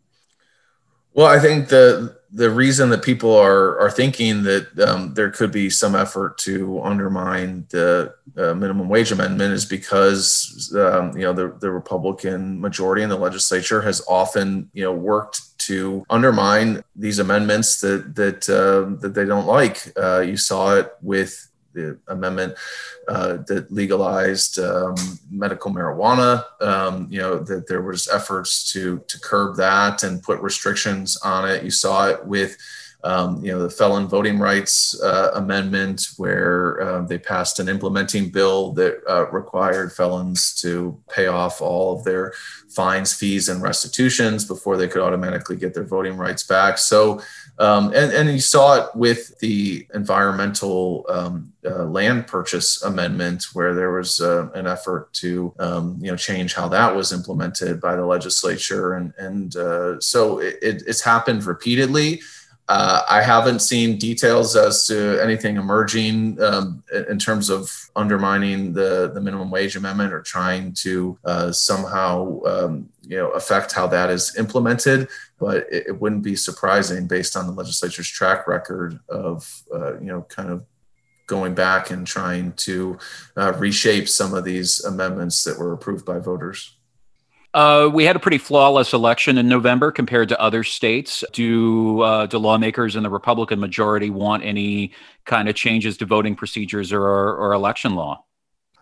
Well, 1.15 1.27
I 1.27 1.39
think 1.39 1.69
the 1.69 2.17
the 2.33 2.49
reason 2.49 2.89
that 2.89 3.01
people 3.01 3.33
are 3.33 3.79
are 3.79 3.89
thinking 3.89 4.43
that 4.43 4.77
um, 4.79 5.13
there 5.13 5.31
could 5.31 5.53
be 5.53 5.69
some 5.69 5.95
effort 5.95 6.37
to 6.39 6.81
undermine 6.81 7.65
the 7.69 8.13
uh, 8.35 8.53
minimum 8.53 8.89
wage 8.89 9.13
amendment 9.13 9.53
is 9.53 9.63
because 9.63 10.75
um, 10.77 11.15
you 11.15 11.23
know 11.23 11.31
the 11.31 11.55
the 11.61 11.71
Republican 11.71 12.59
majority 12.59 13.01
in 13.01 13.07
the 13.07 13.15
legislature 13.15 13.81
has 13.81 14.03
often 14.09 14.69
you 14.73 14.83
know 14.83 14.91
worked 14.91 15.57
to 15.59 16.05
undermine 16.09 16.83
these 16.97 17.19
amendments 17.19 17.79
that 17.79 18.13
that 18.15 18.49
uh, 18.49 18.99
that 18.99 19.13
they 19.13 19.23
don't 19.23 19.47
like. 19.47 19.93
Uh, 19.95 20.19
you 20.19 20.35
saw 20.35 20.75
it 20.75 20.91
with 21.01 21.49
the 21.75 21.99
amendment 22.07 22.55
uh, 23.07 23.37
that 23.47 23.71
legalized 23.71 24.57
um, 24.57 24.95
medical 25.29 25.71
marijuana. 25.71 26.43
Um, 26.61 27.07
you 27.11 27.19
know 27.19 27.37
that 27.39 27.67
there 27.67 27.83
was 27.83 28.07
efforts 28.07 28.71
to 28.73 29.03
to 29.07 29.19
curb 29.19 29.57
that 29.57 30.03
and 30.03 30.23
put 30.23 30.39
restrictions 30.39 31.17
on 31.17 31.47
it. 31.47 31.63
You 31.63 31.71
saw 31.71 32.07
it 32.09 32.25
with 32.25 32.57
um, 33.05 33.43
you 33.45 33.51
know, 33.51 33.61
the 33.61 33.69
felon 33.69 34.07
voting 34.07 34.39
rights 34.39 34.99
uh, 35.01 35.31
amendment, 35.35 36.09
where 36.17 36.81
uh, 36.81 37.01
they 37.03 37.19
passed 37.19 37.59
an 37.59 37.69
implementing 37.69 38.31
bill 38.31 38.73
that 38.73 38.99
uh, 39.07 39.29
required 39.29 39.93
felons 39.93 40.59
to 40.61 40.99
pay 41.07 41.27
off 41.27 41.61
all 41.61 41.95
of 41.95 42.03
their 42.03 42.33
fines, 42.69 43.13
fees, 43.13 43.47
and 43.47 43.61
restitutions 43.61 44.43
before 44.43 44.75
they 44.75 44.87
could 44.87 45.01
automatically 45.01 45.55
get 45.55 45.73
their 45.73 45.85
voting 45.85 46.17
rights 46.17 46.43
back. 46.43 46.79
So, 46.79 47.21
um, 47.59 47.93
and, 47.93 48.11
and 48.11 48.29
you 48.29 48.39
saw 48.39 48.65
it 48.81 48.95
with 48.95 49.37
the 49.39 49.87
environmental 49.93 51.05
um, 51.07 51.53
uh, 51.63 51.85
land 51.85 52.25
purchase 52.25 52.81
amendment, 52.83 53.45
where 53.53 53.75
there 53.75 53.91
was 53.91 54.19
uh, 54.19 54.49
an 54.55 54.65
effort 54.65 55.13
to, 55.13 55.53
um, 55.59 55.97
you 56.01 56.09
know, 56.09 56.17
change 56.17 56.55
how 56.55 56.67
that 56.69 56.95
was 56.95 57.13
implemented 57.13 57.79
by 57.79 57.95
the 57.95 58.05
legislature, 58.05 58.93
and 58.93 59.13
and 59.17 59.55
uh, 59.55 59.99
so 59.99 60.39
it, 60.39 60.57
it's 60.61 61.01
happened 61.01 61.43
repeatedly. 61.45 62.21
Uh, 62.67 63.01
I 63.07 63.21
haven't 63.21 63.59
seen 63.59 63.97
details 63.97 64.55
as 64.55 64.87
to 64.87 65.21
anything 65.21 65.57
emerging 65.57 66.41
um, 66.41 66.83
in 67.09 67.19
terms 67.19 67.49
of 67.51 67.71
undermining 67.95 68.73
the, 68.73 69.11
the 69.13 69.21
minimum 69.21 69.51
wage 69.51 69.75
amendment 69.75 70.11
or 70.11 70.21
trying 70.21 70.73
to 70.73 71.17
uh, 71.25 71.51
somehow 71.51 72.41
um, 72.45 72.89
you 73.03 73.17
know 73.17 73.29
affect 73.31 73.71
how 73.71 73.85
that 73.87 74.09
is 74.09 74.35
implemented. 74.37 75.07
But 75.39 75.67
it, 75.71 75.87
it, 75.87 76.01
wouldn't 76.01 76.23
be 76.23 76.35
surprising 76.35 77.07
based 77.07 77.37
on 77.37 77.45
the 77.45 77.53
legislature's 77.53 78.09
track 78.09 78.47
record 78.47 78.99
of 79.09 79.63
uh, 79.71 79.99
you 79.99 80.07
know 80.07 80.23
kind 80.23 80.49
of 80.49 80.65
going 81.27 81.53
back 81.53 81.91
and 81.91 82.05
trying 82.05 82.53
to 82.53 82.97
uh, 83.37 83.53
reshape 83.57 84.09
some 84.09 84.33
of 84.33 84.43
these 84.43 84.83
amendments 84.85 85.43
that 85.43 85.59
were 85.59 85.73
approved 85.73 86.05
by 86.05 86.17
voters. 86.17 86.77
Uh, 87.55 87.87
we 87.87 88.03
had 88.03 88.17
a 88.17 88.19
pretty 88.19 88.37
flawless 88.37 88.91
election 88.91 89.37
in 89.37 89.47
November 89.47 89.89
compared 89.89 90.27
to 90.27 90.37
other 90.41 90.61
states. 90.61 91.23
Do 91.31 92.01
uh, 92.01 92.25
do 92.25 92.37
lawmakers 92.37 92.97
in 92.97 93.03
the 93.03 93.09
Republican 93.09 93.61
majority 93.61 94.09
want 94.09 94.43
any 94.43 94.91
kind 95.23 95.47
of 95.47 95.55
changes 95.55 95.95
to 95.97 96.05
voting 96.05 96.35
procedures 96.35 96.91
or, 96.91 97.01
or 97.01 97.53
election 97.53 97.95
law? 97.95 98.25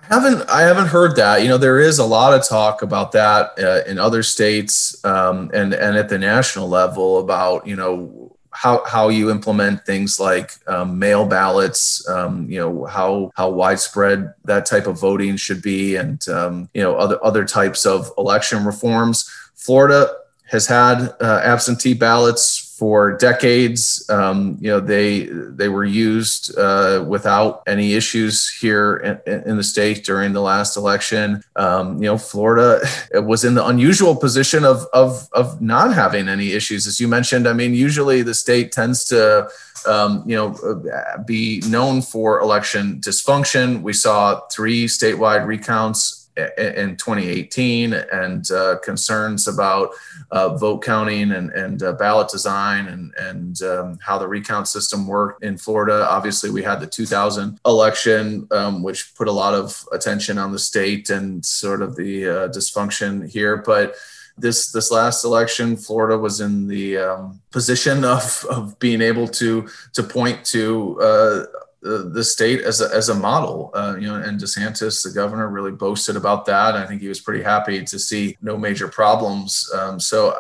I 0.02 0.16
haven't 0.16 0.50
I 0.50 0.62
haven't 0.62 0.88
heard 0.88 1.16
that. 1.18 1.44
You 1.44 1.50
know, 1.50 1.60
there 1.60 1.80
is 1.80 2.00
a 2.00 2.04
lot 2.04 2.34
of 2.34 2.50
talk 2.50 2.82
about 2.82 3.12
that 3.12 3.52
uh, 3.60 3.84
in 3.88 4.00
other 4.00 4.24
states 4.24 5.06
um, 5.06 5.52
and 5.54 5.76
and 5.76 5.96
at 5.96 6.10
the 6.10 6.18
national 6.18 6.68
level 6.68 7.20
about 7.20 7.68
you 7.68 7.76
know 7.76 8.23
how 8.54 8.84
how 8.86 9.10
you 9.10 9.32
implement 9.32 9.86
things 9.86 10.20
like 10.20 10.52
um, 10.68 11.00
mail 11.00 11.26
ballots, 11.26 12.08
um, 12.08 12.50
you 12.50 12.60
know 12.60 12.86
how 12.86 13.32
how 13.36 13.50
widespread 13.50 14.34
that 14.46 14.66
type 14.66 14.88
of 14.88 15.00
voting 15.00 15.36
should 15.36 15.62
be, 15.62 15.96
and 15.96 16.28
um, 16.30 16.70
you 16.74 16.82
know 16.82 16.96
other 16.96 17.24
other 17.24 17.46
types 17.46 17.86
of 17.86 18.12
election 18.18 18.64
reforms. 18.64 19.30
Florida 19.56 20.14
has 20.46 20.68
had 20.68 21.14
uh, 21.20 21.42
absentee 21.44 21.94
ballots 21.94 22.63
for 22.78 23.16
decades. 23.18 24.04
Um, 24.10 24.58
you 24.60 24.70
know, 24.70 24.80
they 24.80 25.26
they 25.26 25.70
were 25.70 25.86
used 25.86 26.58
uh, 26.58 27.06
without 27.08 27.62
any 27.68 27.94
issues 27.94 28.50
here 28.50 29.22
in, 29.26 29.44
in, 29.44 29.58
the 29.58 29.64
state 29.64 30.04
during 30.04 30.34
the 30.34 30.42
last 30.42 30.76
election. 30.76 31.44
Um, 31.56 32.02
you 32.02 32.10
know, 32.10 32.18
Florida 32.18 32.82
was 33.14 33.46
in 33.46 33.54
the 33.54 33.66
unusual 33.66 34.16
position 34.16 34.66
of, 34.66 34.86
of 34.94 35.30
of 35.34 35.62
not 35.62 35.94
having 35.94 36.28
any 36.28 36.54
issues, 36.54 36.88
as 36.88 37.00
you 37.00 37.08
mentioned. 37.08 37.48
I 37.48 37.54
mean, 37.54 37.74
usually 37.74 38.24
the 38.24 38.34
state 38.34 38.72
tends 38.72 39.06
to 39.06 39.50
um, 39.86 40.24
you 40.26 40.36
know, 40.36 41.24
be 41.26 41.62
known 41.68 42.02
for 42.02 42.40
election 42.40 43.00
dysfunction. 43.02 43.82
We 43.82 43.94
saw 43.94 44.42
three 44.52 44.88
statewide 44.88 45.46
recounts 45.46 46.23
in 46.38 46.96
2018 46.98 47.94
and 47.94 48.50
uh, 48.52 48.78
concerns 48.84 49.48
about 49.48 49.90
uh, 50.32 50.56
vote 50.58 50.84
counting 50.84 51.32
and, 51.32 51.52
and 51.52 51.84
uh, 51.84 51.94
ballot 51.94 52.30
design 52.30 52.88
and, 52.88 53.14
and 53.20 53.62
um, 53.62 54.00
how 54.02 54.18
the 54.18 54.28
recount 54.28 54.68
system 54.68 55.06
worked 55.08 55.44
in 55.44 55.58
Florida. 55.58 56.08
Obviously, 56.10 56.50
we 56.50 56.64
had 56.64 56.80
the 56.80 56.88
2000 56.88 57.60
election, 57.66 58.48
um, 58.52 58.82
which 58.82 59.14
put 59.16 59.28
a 59.28 59.32
lot 59.32 59.54
of 59.54 59.86
attention 59.92 60.38
on 60.38 60.52
the 60.52 60.60
state 60.60 61.10
and 61.10 61.46
sort 61.46 61.82
of 61.82 61.96
the 61.96 62.28
uh, 62.28 62.48
dysfunction 62.50 63.30
here. 63.30 63.58
But 63.58 63.96
this 64.38 64.72
this 64.72 64.92
last 64.92 65.24
election, 65.24 65.78
Florida 65.78 66.18
was 66.18 66.42
in 66.42 66.68
the 66.68 66.98
um, 66.98 67.40
position 67.52 68.04
of, 68.04 68.46
of 68.50 68.80
being 68.80 69.02
able 69.02 69.28
to 69.28 69.68
to 69.94 70.04
point 70.04 70.44
to 70.46 71.00
uh, 71.02 71.46
the 71.84 72.24
state 72.24 72.62
as 72.62 72.82
a, 72.82 72.90
as 72.94 73.10
a 73.10 73.16
model. 73.16 73.72
Uh, 73.74 73.96
you 74.00 74.08
know, 74.08 74.16
and 74.16 74.40
DeSantis, 74.40 75.04
the 75.04 75.12
governor, 75.12 75.50
really 75.50 75.72
boasted 75.72 76.16
about 76.16 76.46
that. 76.46 76.76
I 76.76 76.86
think 76.86 77.02
he 77.02 77.10
was 77.10 77.20
pretty 77.20 77.44
happy 77.44 77.84
to 77.84 78.00
see 78.00 78.38
no 78.42 78.58
major 78.58 78.88
problems. 78.88 79.70
Um, 79.74 80.00
so 80.00 80.40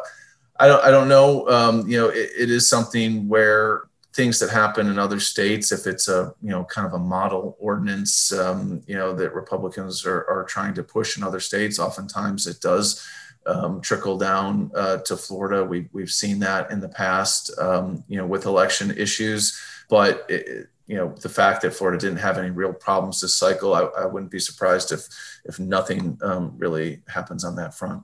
I 0.59 0.67
don't 0.67 0.83
I 0.83 0.91
don't 0.91 1.09
know. 1.09 1.47
Um, 1.49 1.87
you 1.87 1.97
know, 1.97 2.09
it, 2.09 2.29
it 2.37 2.51
is 2.51 2.69
something 2.69 3.27
where 3.27 3.83
things 4.13 4.39
that 4.39 4.51
happen 4.51 4.87
in 4.87 4.99
other 4.99 5.19
states, 5.19 5.71
if 5.71 5.87
it's 5.87 6.07
a 6.07 6.33
you 6.41 6.51
know 6.51 6.63
kind 6.65 6.87
of 6.87 6.93
a 6.93 6.99
model 6.99 7.57
ordinance, 7.59 8.31
um, 8.31 8.81
you 8.87 8.95
know 8.95 9.13
that 9.13 9.33
Republicans 9.33 10.05
are, 10.05 10.25
are 10.29 10.45
trying 10.47 10.73
to 10.75 10.83
push 10.83 11.17
in 11.17 11.23
other 11.23 11.39
states, 11.39 11.79
oftentimes 11.79 12.47
it 12.47 12.61
does. 12.61 13.05
Um, 13.45 13.81
trickle 13.81 14.17
down 14.17 14.71
uh, 14.73 14.99
to 14.99 15.17
Florida. 15.17 15.65
We've, 15.65 15.89
we've 15.91 16.09
seen 16.09 16.39
that 16.39 16.71
in 16.71 16.79
the 16.79 16.87
past, 16.87 17.51
um, 17.59 18.01
you 18.07 18.17
know, 18.17 18.25
with 18.25 18.45
election 18.45 18.89
issues. 18.91 19.59
But 19.89 20.25
it, 20.29 20.69
you 20.87 20.95
know 20.95 21.15
the 21.21 21.29
fact 21.29 21.61
that 21.61 21.73
Florida 21.73 21.99
didn't 21.99 22.19
have 22.19 22.37
any 22.37 22.49
real 22.49 22.73
problems 22.73 23.21
this 23.21 23.35
cycle, 23.35 23.73
I, 23.73 23.83
I 23.83 24.05
wouldn't 24.05 24.31
be 24.31 24.39
surprised 24.39 24.91
if 24.91 25.07
if 25.45 25.59
nothing 25.59 26.17
um, 26.21 26.53
really 26.57 27.01
happens 27.07 27.43
on 27.43 27.55
that 27.55 27.73
front. 27.73 28.03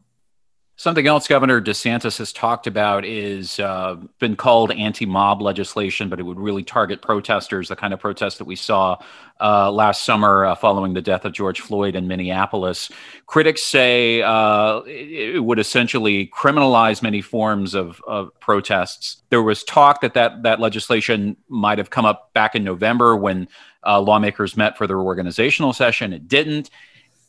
Something 0.79 1.07
else 1.07 1.27
Governor 1.27 1.59
DeSantis 1.59 2.19
has 2.19 2.31
talked 2.31 2.65
about 2.65 3.03
is 3.03 3.59
uh, 3.59 3.97
been 4.19 4.37
called 4.37 4.71
anti-mob 4.71 5.41
legislation, 5.41 6.07
but 6.07 6.21
it 6.21 6.23
would 6.23 6.39
really 6.39 6.63
target 6.63 7.01
protesters, 7.01 7.67
the 7.67 7.75
kind 7.75 7.93
of 7.93 7.99
protests 7.99 8.37
that 8.37 8.45
we 8.45 8.55
saw 8.55 8.97
uh, 9.41 9.69
last 9.69 10.05
summer 10.05 10.45
uh, 10.45 10.55
following 10.55 10.93
the 10.93 11.01
death 11.01 11.25
of 11.25 11.33
George 11.33 11.59
Floyd 11.59 11.97
in 11.97 12.07
Minneapolis. 12.07 12.89
Critics 13.25 13.61
say 13.61 14.21
uh, 14.21 14.79
it 14.85 15.43
would 15.43 15.59
essentially 15.59 16.27
criminalize 16.27 17.03
many 17.03 17.21
forms 17.21 17.75
of, 17.75 18.01
of 18.07 18.29
protests. 18.39 19.21
There 19.31 19.43
was 19.43 19.65
talk 19.65 19.99
that, 19.99 20.13
that 20.13 20.43
that 20.43 20.61
legislation 20.61 21.35
might 21.49 21.77
have 21.77 21.89
come 21.89 22.05
up 22.05 22.31
back 22.33 22.55
in 22.55 22.63
November 22.63 23.17
when 23.17 23.49
uh, 23.85 23.99
lawmakers 23.99 24.55
met 24.55 24.77
for 24.77 24.87
their 24.87 24.99
organizational 24.99 25.73
session. 25.73 26.13
It 26.13 26.29
didn't 26.29 26.69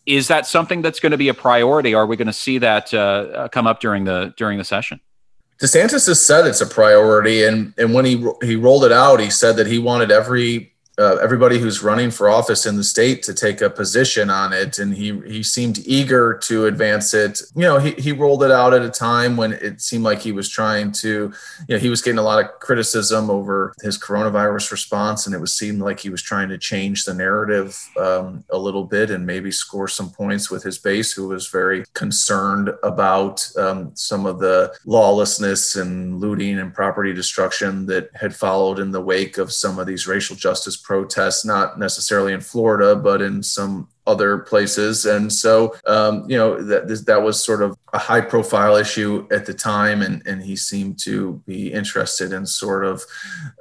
is 0.07 0.29
that 0.29 0.47
something 0.47 0.83
that's 0.83 1.01
going 1.01 1.13
to 1.13 1.19
be 1.19 1.29
a 1.29 1.35
priority? 1.35 1.95
Are 1.95 2.07
we 2.07 2.17
going 2.17 2.27
to 2.27 2.33
see 2.33 2.59
that 2.59 2.93
uh, 2.93 3.49
come 3.49 3.67
up 3.67 3.81
during 3.81 4.05
the 4.05 4.35
during 4.37 4.59
the 4.59 4.65
session? 4.65 5.01
DeSantis 5.61 6.07
has 6.07 6.25
said 6.25 6.47
it's 6.47 6.63
a 6.63 6.67
priority, 6.67 7.45
and 7.45 7.75
and 7.77 7.93
when 7.93 8.05
he 8.05 8.27
he 8.43 8.57
rolled 8.57 8.85
it 8.85 8.93
out, 8.93 9.21
he 9.21 9.31
said 9.31 9.57
that 9.57 9.67
he 9.67 9.79
wanted 9.79 10.11
every 10.11 10.70
uh, 10.99 11.17
everybody 11.17 11.59
who's 11.59 11.83
running 11.83 12.11
for 12.11 12.29
office 12.29 12.67
in 12.67 12.77
the 12.77 12.85
state 12.85 13.23
to 13.23 13.33
take 13.33 13.61
a 13.61 13.71
position 13.71 14.29
on 14.29 14.53
it, 14.53 14.79
and 14.79 14.95
he 14.95 15.19
he 15.27 15.43
seemed 15.43 15.79
eager 15.87 16.35
to 16.35 16.67
advance 16.67 17.15
it. 17.15 17.41
You 17.55 17.63
know, 17.63 17.79
he 17.79 17.93
he 17.93 18.13
rolled 18.13 18.43
it 18.43 18.51
out 18.51 18.75
at 18.75 18.83
a 18.83 18.91
time 18.91 19.37
when 19.37 19.53
it 19.53 19.81
seemed 19.81 20.05
like 20.05 20.21
he 20.21 20.33
was 20.33 20.49
trying 20.49 20.93
to, 20.93 21.33
you 21.69 21.75
know, 21.75 21.79
he 21.79 21.89
was 21.89 22.03
getting 22.03 22.19
a 22.19 22.23
lot 22.23 22.45
of 22.45 22.51
criticism 22.61 23.31
over 23.31 23.73
his 23.83 23.99
coronavirus 23.99 24.73
response, 24.73 25.27
and 25.27 25.35
it 25.35 25.41
was 25.41 25.53
seemed 25.53 25.81
like 25.81 26.01
he 26.01 26.11
was 26.11 26.23
trying 26.23 26.49
to 26.49 26.59
change 26.59 27.05
the 27.05 27.15
narrative 27.15 27.79
um, 27.99 28.45
a 28.51 28.59
little 28.59 28.85
bit 28.85 29.11
and 29.11 29.27
maybe 29.27 29.51
score 29.51 29.89
some 29.89 30.11
points 30.11 30.51
with 30.51 30.63
his 30.63 30.79
base, 30.79 31.13
who 31.13 31.29
was 31.29 31.49
very 31.49 31.85
concerned 31.95 32.71
about 32.83 33.49
um, 33.57 33.91
some 33.95 34.27
of 34.27 34.39
the 34.39 34.75
lawlessness 34.85 35.77
and 35.77 36.21
looting 36.21 36.59
and 36.59 36.75
property 36.75 37.13
destruction 37.13 37.87
that 37.87 38.11
had 38.15 38.35
followed 38.35 38.79
in 38.79 38.91
the 38.91 39.01
wake 39.01 39.39
of 39.39 39.53
some 39.53 39.79
of 39.79 39.87
these 39.87 40.07
racial 40.07 40.37
justice 40.37 40.77
protests, 40.83 41.45
not 41.45 41.79
necessarily 41.79 42.33
in 42.33 42.41
Florida, 42.41 42.97
but 42.97 43.23
in 43.23 43.43
some 43.43 43.89
other 44.07 44.39
places. 44.39 45.07
And 45.07 45.33
so, 45.33 45.77
um, 45.87 46.29
you 46.29 46.37
know, 46.37 46.61
that 46.63 46.89
that 47.07 47.23
was 47.23 47.43
sort 47.43 47.63
of 47.63 47.79
a 47.93 47.99
high 47.99 48.21
profile 48.21 48.77
issue 48.77 49.27
at 49.31 49.47
the 49.47 49.55
time, 49.55 50.03
and 50.03 50.27
and 50.27 50.43
he 50.43 50.57
seemed 50.57 50.99
to 51.01 51.41
be 51.47 51.73
interested 51.73 52.33
in 52.33 52.45
sort 52.47 52.85
of, 52.85 53.03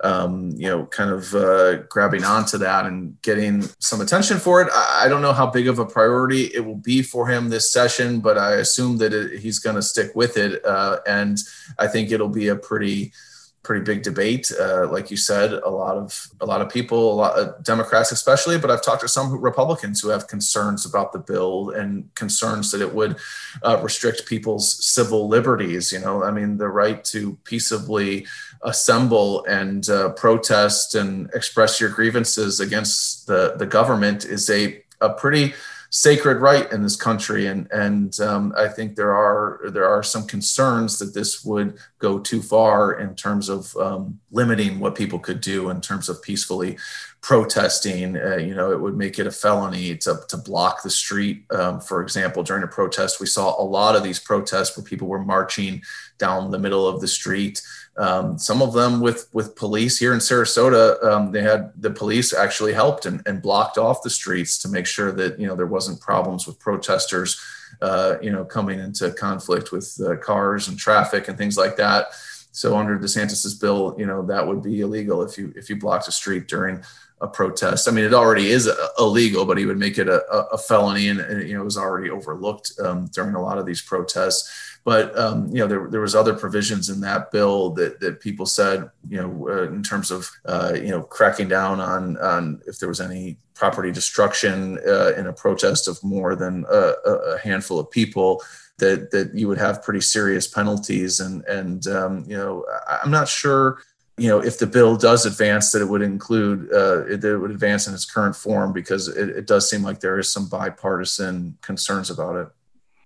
um, 0.03 0.51
you 0.51 0.67
know, 0.67 0.85
kind 0.87 1.11
of 1.11 1.33
uh, 1.35 1.77
grabbing 1.83 2.23
onto 2.23 2.57
that 2.57 2.85
and 2.85 3.21
getting 3.21 3.61
some 3.79 4.01
attention 4.01 4.37
for 4.37 4.61
it. 4.61 4.69
I, 4.73 5.07
don't 5.07 5.21
know 5.21 5.33
how 5.33 5.47
big 5.47 5.67
of 5.67 5.79
a 5.79 5.85
priority 5.85 6.45
it 6.53 6.65
will 6.65 6.75
be 6.93 7.01
for 7.01 7.27
him 7.27 7.49
this 7.49 7.71
session, 7.71 8.19
but 8.19 8.37
I 8.37 8.55
assume 8.55 8.97
that 8.97 9.13
it, 9.13 9.39
he's 9.39 9.59
going 9.59 9.75
to 9.75 9.81
stick 9.81 10.15
with 10.15 10.37
it, 10.37 10.65
uh, 10.65 10.99
and 11.05 11.37
I 11.77 11.87
think 11.87 12.11
it'll 12.11 12.29
be 12.29 12.47
a 12.47 12.55
pretty 12.55 13.13
pretty 13.63 13.83
big 13.83 14.03
debate. 14.03 14.51
Uh, 14.57 14.87
like 14.89 15.11
you 15.11 15.17
said, 15.17 15.51
a 15.51 15.69
lot 15.69 15.97
of 15.97 16.27
a 16.39 16.45
lot 16.45 16.61
of 16.61 16.69
people, 16.69 17.11
a 17.11 17.15
lot 17.15 17.37
of 17.37 17.63
Democrats 17.63 18.11
especially, 18.11 18.57
but 18.57 18.71
I've 18.71 18.83
talked 18.83 19.01
to 19.01 19.07
some 19.07 19.39
Republicans 19.39 19.99
who 19.99 20.09
have 20.09 20.27
concerns 20.27 20.85
about 20.85 21.11
the 21.11 21.19
bill 21.19 21.71
and 21.71 22.13
concerns 22.15 22.71
that 22.71 22.81
it 22.81 22.93
would 22.93 23.17
uh, 23.63 23.79
restrict 23.81 24.25
people's 24.27 24.83
civil 24.85 25.27
liberties. 25.27 25.91
You 25.91 25.99
know, 25.99 26.23
I 26.23 26.31
mean, 26.31 26.57
the 26.57 26.69
right 26.69 27.03
to 27.05 27.37
peaceably 27.43 28.25
assemble 28.61 29.45
and 29.45 29.87
uh, 29.89 30.09
protest 30.09 30.95
and 30.95 31.29
express 31.33 31.79
your 31.79 31.89
grievances 31.89 32.59
against 32.59 33.27
the 33.27 33.55
the 33.57 33.65
government 33.65 34.25
is 34.25 34.49
a 34.49 34.83
a 35.01 35.09
pretty 35.09 35.53
sacred 35.89 36.37
right 36.37 36.71
in 36.71 36.83
this 36.83 36.95
country, 36.95 37.47
and 37.47 37.67
and 37.71 38.19
um, 38.19 38.53
I 38.55 38.67
think 38.67 38.95
there 38.95 39.15
are 39.15 39.69
there 39.71 39.87
are 39.87 40.03
some 40.03 40.27
concerns 40.27 40.99
that 40.99 41.13
this 41.13 41.43
would 41.43 41.77
go 41.97 42.19
too 42.19 42.41
far 42.41 42.99
in 42.99 43.15
terms 43.15 43.49
of 43.49 43.75
um, 43.77 44.19
limiting 44.31 44.79
what 44.79 44.95
people 44.95 45.19
could 45.19 45.41
do 45.41 45.69
in 45.69 45.81
terms 45.81 46.09
of 46.09 46.21
peacefully 46.21 46.77
protesting. 47.21 48.17
Uh, 48.17 48.37
you 48.37 48.55
know, 48.55 48.71
it 48.71 48.79
would 48.79 48.95
make 48.95 49.19
it 49.19 49.27
a 49.27 49.31
felony 49.31 49.97
to, 49.97 50.19
to 50.29 50.37
block 50.37 50.83
the 50.83 50.89
street. 50.89 51.43
Um, 51.51 51.81
for 51.81 52.01
example, 52.01 52.43
during 52.43 52.63
a 52.63 52.67
protest, 52.67 53.19
we 53.19 53.25
saw 53.25 53.61
a 53.61 53.63
lot 53.63 53.95
of 53.95 54.03
these 54.03 54.19
protests 54.19 54.77
where 54.77 54.85
people 54.85 55.07
were 55.07 55.23
marching 55.23 55.81
down 56.17 56.51
the 56.51 56.59
middle 56.59 56.87
of 56.87 57.01
the 57.01 57.07
street. 57.07 57.61
Um, 57.99 58.39
some 58.39 58.61
of 58.61 58.73
them 58.73 59.01
with 59.01 59.27
with 59.33 59.55
police 59.55 59.99
here 59.99 60.13
in 60.13 60.19
Sarasota, 60.19 61.03
um, 61.03 61.31
they 61.31 61.41
had 61.41 61.71
the 61.75 61.91
police 61.91 62.33
actually 62.33 62.73
helped 62.73 63.05
and, 63.05 63.21
and 63.27 63.41
blocked 63.41 63.77
off 63.77 64.03
the 64.03 64.09
streets 64.09 64.57
to 64.59 64.69
make 64.69 64.87
sure 64.87 65.11
that 65.11 65.39
you 65.39 65.47
know 65.47 65.55
there 65.55 65.67
wasn't 65.67 65.99
problems 65.99 66.47
with 66.47 66.59
protesters 66.59 67.39
uh, 67.81 68.15
you 68.21 68.31
know, 68.31 68.43
coming 68.43 68.79
into 68.79 69.11
conflict 69.11 69.71
with 69.71 69.99
uh, 70.05 70.17
cars 70.17 70.67
and 70.67 70.77
traffic 70.77 71.27
and 71.27 71.37
things 71.37 71.57
like 71.57 71.75
that. 71.77 72.07
So 72.51 72.75
under 72.77 72.97
DeSantis's 72.97 73.53
bill, 73.53 73.95
you 73.97 74.05
know, 74.05 74.25
that 74.25 74.45
would 74.45 74.61
be 74.61 74.81
illegal 74.81 75.21
if 75.21 75.37
you 75.37 75.53
if 75.55 75.69
you 75.69 75.77
blocked 75.77 76.07
a 76.07 76.11
street 76.11 76.47
during 76.47 76.83
a 77.21 77.27
protest. 77.27 77.87
I 77.87 77.91
mean, 77.91 78.05
it 78.05 78.13
already 78.13 78.49
is 78.49 78.69
illegal, 78.97 79.45
but 79.45 79.57
he 79.57 79.65
would 79.65 79.77
make 79.77 79.97
it 79.97 80.07
a, 80.07 80.25
a 80.51 80.57
felony, 80.57 81.09
and, 81.09 81.19
and, 81.19 81.47
you 81.47 81.53
know, 81.53 81.61
it 81.61 81.65
was 81.65 81.77
already 81.77 82.09
overlooked 82.09 82.71
um, 82.83 83.07
during 83.13 83.35
a 83.35 83.41
lot 83.41 83.57
of 83.57 83.65
these 83.65 83.81
protests. 83.81 84.68
But 84.83 85.17
um, 85.17 85.47
you 85.49 85.59
know, 85.59 85.67
there, 85.67 85.87
there 85.89 86.01
was 86.01 86.15
other 86.15 86.33
provisions 86.33 86.89
in 86.89 87.01
that 87.01 87.31
bill 87.31 87.71
that 87.71 87.99
that 87.99 88.19
people 88.19 88.45
said, 88.45 88.89
you 89.07 89.21
know, 89.21 89.49
uh, 89.49 89.63
in 89.63 89.83
terms 89.83 90.11
of 90.11 90.29
uh, 90.45 90.73
you 90.75 90.89
know 90.89 91.01
cracking 91.01 91.47
down 91.47 91.79
on 91.79 92.17
on 92.17 92.61
if 92.65 92.79
there 92.79 92.89
was 92.89 93.01
any 93.01 93.37
property 93.53 93.91
destruction 93.91 94.79
uh, 94.87 95.13
in 95.17 95.27
a 95.27 95.33
protest 95.33 95.87
of 95.87 96.01
more 96.03 96.35
than 96.35 96.65
a, 96.71 96.93
a, 97.05 97.37
handful 97.39 97.79
of 97.79 97.91
people. 97.91 98.41
That, 98.77 99.11
that 99.11 99.35
you 99.35 99.49
would 99.49 99.57
have 99.57 99.83
pretty 99.83 99.99
serious 99.99 100.47
penalties 100.47 101.19
and 101.19 101.43
and 101.43 101.85
um, 101.87 102.23
you 102.25 102.37
know 102.37 102.65
I'm 102.87 103.11
not 103.11 103.27
sure 103.27 103.79
you 104.19 104.27
know, 104.27 104.39
if 104.39 104.59
the 104.59 104.67
bill 104.67 104.97
does 104.97 105.25
advance, 105.25 105.71
that 105.71 105.81
it 105.81 105.87
would 105.87 106.01
include 106.01 106.71
uh, 106.71 107.03
that 107.03 107.23
it 107.23 107.37
would 107.37 107.51
advance 107.51 107.87
in 107.87 107.93
its 107.93 108.05
current 108.05 108.35
form 108.35 108.73
because 108.73 109.07
it, 109.07 109.29
it, 109.29 109.47
does 109.47 109.69
seem 109.69 109.81
like 109.81 110.01
there 110.01 110.19
is 110.19 110.31
some 110.31 110.49
bipartisan 110.49 111.57
concerns 111.61 112.09
about 112.09 112.35
it. 112.35 112.47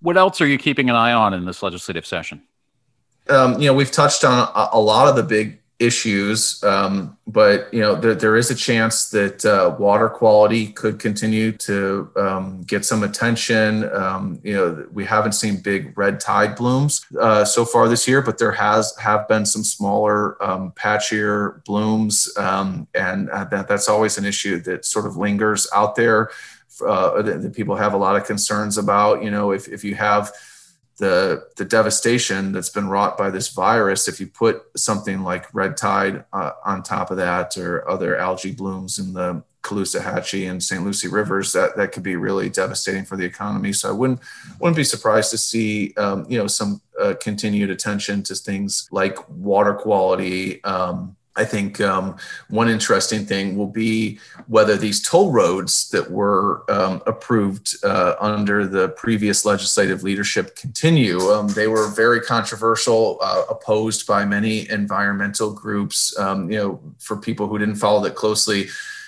What 0.03 0.17
else 0.17 0.41
are 0.41 0.45
you 0.45 0.57
keeping 0.57 0.89
an 0.89 0.97
eye 0.97 1.13
on 1.13 1.33
in 1.33 1.45
this 1.45 1.63
legislative 1.63 2.05
session? 2.05 2.41
Um, 3.29 3.53
you 3.61 3.67
know, 3.67 3.73
we've 3.73 3.89
touched 3.89 4.25
on 4.25 4.49
a, 4.53 4.69
a, 4.73 4.79
lot 4.79 5.07
of 5.07 5.15
the 5.15 5.23
big 5.23 5.61
issues, 5.79 6.61
um, 6.61 7.17
but 7.25 7.73
you 7.73 7.79
know, 7.79 7.95
there, 7.95 8.13
there 8.13 8.35
is 8.35 8.51
a 8.51 8.55
chance 8.55 9.09
that 9.11 9.45
uh, 9.45 9.73
water 9.79 10.09
quality 10.09 10.67
could 10.67 10.99
continue 10.99 11.53
to 11.53 12.11
um, 12.17 12.63
get 12.63 12.83
some 12.83 13.01
attention. 13.03 13.89
Um, 13.93 14.41
you 14.43 14.53
know, 14.53 14.85
we 14.91 15.05
haven't 15.05 15.33
seen 15.33 15.61
big 15.61 15.97
red 15.97 16.19
tide 16.19 16.57
blooms 16.57 17.05
uh, 17.17 17.45
so 17.45 17.63
far 17.63 17.87
this 17.87 18.05
year, 18.05 18.21
but 18.21 18.37
there 18.37 18.51
has 18.51 18.93
have 18.97 19.25
been 19.29 19.45
some 19.45 19.63
smaller, 19.63 20.41
um, 20.43 20.73
patchier 20.73 21.63
blooms, 21.63 22.29
um, 22.35 22.89
and 22.93 23.29
uh, 23.29 23.45
that 23.45 23.69
that's 23.69 23.87
always 23.87 24.17
an 24.17 24.25
issue 24.25 24.59
that 24.63 24.83
sort 24.83 25.05
of 25.05 25.15
lingers 25.15 25.65
out 25.73 25.95
there 25.95 26.29
uh, 26.81 27.21
that, 27.21 27.53
people 27.55 27.75
have 27.75 27.93
a 27.93 27.97
lot 27.97 28.15
of 28.15 28.25
concerns 28.25 28.77
about. 28.77 29.23
You 29.23 29.31
know, 29.31 29.51
if, 29.51 29.67
if 29.67 29.83
you 29.83 29.95
have 29.95 30.31
the 30.97 31.47
the 31.57 31.65
devastation 31.65 32.51
that's 32.51 32.69
been 32.69 32.87
wrought 32.87 33.17
by 33.17 33.29
this 33.29 33.49
virus, 33.49 34.07
if 34.07 34.19
you 34.19 34.27
put 34.27 34.63
something 34.75 35.23
like 35.23 35.53
red 35.53 35.75
tide 35.77 36.25
uh, 36.33 36.51
on 36.65 36.83
top 36.83 37.11
of 37.11 37.17
that, 37.17 37.57
or 37.57 37.87
other 37.89 38.17
algae 38.17 38.51
blooms 38.51 38.99
in 38.99 39.13
the 39.13 39.43
Caloosahatchee 39.63 40.49
and 40.49 40.61
St. 40.61 40.83
Lucie 40.83 41.07
rivers, 41.07 41.53
that 41.53 41.75
that 41.77 41.93
could 41.93 42.03
be 42.03 42.15
really 42.15 42.49
devastating 42.49 43.05
for 43.05 43.15
the 43.15 43.25
economy. 43.25 43.73
So 43.73 43.89
I 43.89 43.93
wouldn't 43.93 44.19
wouldn't 44.59 44.75
be 44.75 44.83
surprised 44.83 45.31
to 45.31 45.37
see 45.37 45.93
um, 45.95 46.25
you 46.29 46.37
know 46.37 46.47
some 46.47 46.81
uh, 46.99 47.15
continued 47.19 47.69
attention 47.69 48.21
to 48.23 48.35
things 48.35 48.87
like 48.91 49.17
water 49.29 49.73
quality. 49.73 50.63
Um, 50.63 51.15
I 51.35 51.45
think 51.45 51.81
um, 51.81 52.17
one 52.49 52.69
interesting 52.69 53.25
thing 53.25 53.57
will 53.57 53.67
be 53.67 54.19
whether 54.47 54.77
these 54.77 55.01
toll 55.01 55.31
roads 55.31 55.89
that 55.89 56.11
were 56.11 56.63
um, 56.69 57.01
approved 57.07 57.75
uh, 57.83 58.15
under 58.19 58.67
the 58.67 58.89
previous 58.89 59.43
legislative 59.43 60.03
leadership 60.03 60.55
continue. 60.55 61.19
Um, 61.31 61.47
they 61.47 61.67
were 61.67 61.87
very 61.87 62.21
controversial, 62.21 63.17
uh, 63.21 63.45
opposed 63.49 64.05
by 64.05 64.25
many 64.25 64.69
environmental 64.69 65.51
groups. 65.51 66.17
Um, 66.19 66.51
you 66.51 66.57
know, 66.57 66.79
for 66.99 67.17
people 67.17 67.47
who 67.47 67.57
didn't 67.57 67.75
follow 67.75 68.03
that 68.03 68.15
closely, 68.15 68.67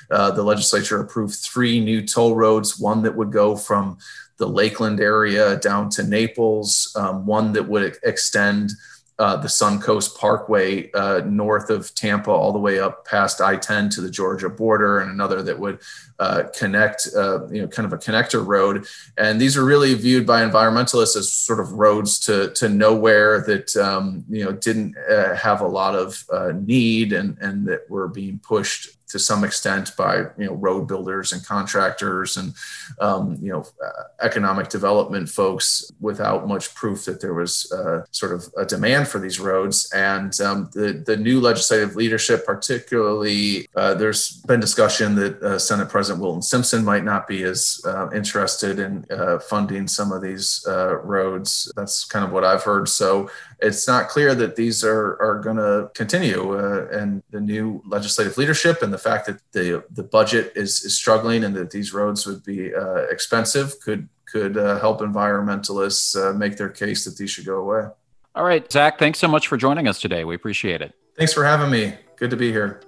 uh, 0.10 0.32
the 0.32 0.44
legislature 0.44 1.00
approved 1.00 1.36
three 1.36 1.80
new 1.80 2.02
toll 2.06 2.36
roads. 2.36 2.80
One 2.80 3.04
that 3.04 3.16
would 3.16 3.32
go 3.32 3.56
from 3.56 4.00
the 4.38 4.48
Lakeland 4.48 5.00
area 5.00 5.58
down 5.58 5.90
to 5.92 6.04
Naples. 6.04 6.92
Um, 6.96 7.26
one 7.26 7.54
that 7.54 7.68
would 7.68 7.98
extend 8.04 8.72
uh, 9.18 9.38
the 9.38 9.48
Suncoast 9.48 10.18
Parkway 10.18 10.92
uh, 10.92 11.22
north 11.26 11.70
of 11.70 11.94
Tampa, 11.96 12.32
all 12.32 12.52
the 12.52 12.60
way 12.60 12.80
up 12.80 13.06
past 13.06 13.40
I-10 13.40 13.94
to 13.96 14.02
the 14.02 14.10
Georgia 14.10 14.50
border, 14.50 15.00
and 15.00 15.10
another 15.10 15.42
that 15.42 15.58
would 15.58 15.80
uh, 16.20 16.44
connect, 16.58 17.08
uh, 17.16 17.48
you 17.48 17.62
know, 17.62 17.68
kind 17.68 17.86
of 17.86 17.94
a 17.94 17.98
connector 17.98 18.46
road. 18.46 18.86
And 19.18 19.40
these 19.40 19.56
are 19.56 19.64
really 19.64 19.94
viewed 19.94 20.26
by 20.26 20.42
environmentalists 20.42 21.16
as 21.16 21.32
sort 21.32 21.60
of 21.60 21.74
roads 21.74 22.20
to 22.22 22.52
to 22.56 22.68
nowhere 22.68 23.42
that 23.42 23.76
um, 23.78 24.26
you 24.30 24.44
know 24.44 24.52
didn't 24.52 24.96
uh, 25.10 25.36
have 25.36 25.62
a 25.62 25.68
lot 25.68 25.96
of 25.96 26.24
need 26.66 27.14
and 27.14 27.38
and 27.40 27.68
that 27.68 27.90
were 27.90 28.08
being 28.08 28.40
pushed 28.40 28.90
to 29.08 29.20
some 29.20 29.44
extent 29.44 29.96
by 29.98 30.18
you 30.38 30.46
know 30.46 30.54
road 30.54 30.88
builders 30.88 31.32
and 31.32 31.46
contractors 31.46 32.38
and 32.38 32.54
um, 33.00 33.38
you 33.42 33.52
know 33.52 33.62
uh, 33.84 34.04
economic 34.22 34.70
development 34.70 35.30
folks 35.30 35.92
without 36.00 36.48
much 36.48 36.74
proof 36.76 37.06
that 37.06 37.22
there 37.22 37.34
was 37.34 37.72
uh, 37.72 38.04
sort 38.12 38.34
of 38.34 38.46
a 38.58 38.66
demand 38.66 39.08
for 39.08 39.20
these 39.20 39.40
roads 39.40 39.92
and 39.94 40.40
um, 40.42 40.70
the 40.74 41.04
the 41.06 41.18
new 41.18 41.40
legislative 41.40 41.96
leadership 41.96 42.46
particularly 42.46 43.68
uh, 43.76 43.94
there's 43.94 44.38
been 44.48 44.60
discussion 44.60 45.16
that 45.16 45.42
uh, 45.42 45.60
Senate 45.60 45.90
President 45.90 46.22
Wilton 46.22 46.42
Simpson 46.42 46.84
might 46.84 47.04
not 47.04 47.28
be 47.28 47.44
as 47.44 47.82
uh, 47.86 48.10
interested 48.12 48.80
in 48.80 49.06
uh, 49.12 49.40
funding 49.40 49.88
some 49.88 50.12
of 50.12 50.22
these 50.22 50.66
roads 51.04 51.72
that's 51.76 52.06
kind 52.06 52.26
of 52.26 52.32
what 52.32 52.44
I've 52.44 52.64
heard 52.64 52.90
so 52.90 53.30
it's 53.60 53.88
not 53.88 54.10
clear 54.10 54.36
that 54.36 54.56
these 54.56 54.84
are, 54.84 55.22
are 55.22 55.40
going 55.40 55.58
to 55.58 55.90
continue. 55.94 56.58
Uh, 56.58 56.88
and 56.92 57.24
the 57.32 57.40
new 57.40 57.82
legislative 57.86 58.38
leadership 58.38 58.82
and 58.82 58.94
the 58.96 59.10
fact 59.10 59.26
that 59.26 59.40
the, 59.52 59.84
the 59.92 60.04
budget 60.04 60.54
is, 60.56 60.86
is 60.86 60.98
struggling 60.98 61.44
and 61.44 61.54
that 61.56 61.72
these 61.72 61.94
roads 61.94 62.26
would 62.26 62.44
be 62.44 62.74
uh, 62.74 63.04
expensive 63.12 63.78
could, 63.82 64.08
could 64.26 64.58
uh, 64.58 64.80
help 64.80 65.02
environmentalists 65.02 66.16
uh, 66.16 66.34
make 66.34 66.56
their 66.56 66.70
case 66.70 67.04
that 67.04 67.18
these 67.18 67.30
should 67.30 67.46
go 67.46 67.58
away. 67.58 67.90
All 68.36 68.46
right, 68.46 68.70
Zach, 68.72 68.98
thanks 68.98 69.20
so 69.20 69.28
much 69.28 69.48
for 69.48 69.58
joining 69.58 69.90
us 69.90 70.00
today. 70.00 70.24
We 70.24 70.36
appreciate 70.36 70.82
it. 70.82 70.94
Thanks 71.18 71.34
for 71.34 71.44
having 71.44 71.70
me. 71.70 71.96
Good 72.16 72.30
to 72.30 72.38
be 72.38 72.52
here. 72.52 72.80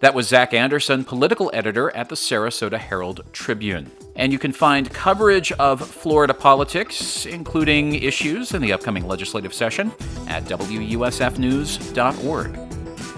That 0.00 0.12
was 0.12 0.28
Zach 0.28 0.52
Anderson, 0.52 1.04
political 1.04 1.50
editor 1.54 1.90
at 1.96 2.10
the 2.10 2.14
Sarasota 2.14 2.78
Herald 2.78 3.22
Tribune. 3.32 3.90
And 4.16 4.32
you 4.32 4.38
can 4.38 4.52
find 4.52 4.92
coverage 4.92 5.50
of 5.52 5.80
Florida 5.80 6.34
politics, 6.34 7.24
including 7.24 7.94
issues 7.94 8.52
in 8.52 8.60
the 8.60 8.74
upcoming 8.74 9.06
legislative 9.06 9.54
session, 9.54 9.92
at 10.28 10.44
WUSFnews.org. 10.44 12.58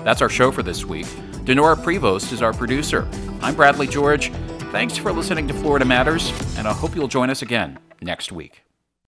That's 0.04 0.22
our 0.22 0.28
show 0.28 0.52
for 0.52 0.62
this 0.62 0.84
week. 0.84 1.08
Dinorah 1.46 1.76
Prevost 1.76 2.32
is 2.32 2.42
our 2.42 2.52
producer. 2.52 3.08
I'm 3.40 3.54
Bradley 3.54 3.86
George. 3.86 4.32
Thanks 4.72 4.96
for 4.96 5.12
listening 5.12 5.46
to 5.46 5.54
Florida 5.54 5.84
Matters, 5.84 6.32
and 6.58 6.66
I 6.66 6.72
hope 6.72 6.96
you'll 6.96 7.06
join 7.06 7.30
us 7.30 7.40
again 7.40 7.78
next 8.02 8.32
week. 8.32 8.65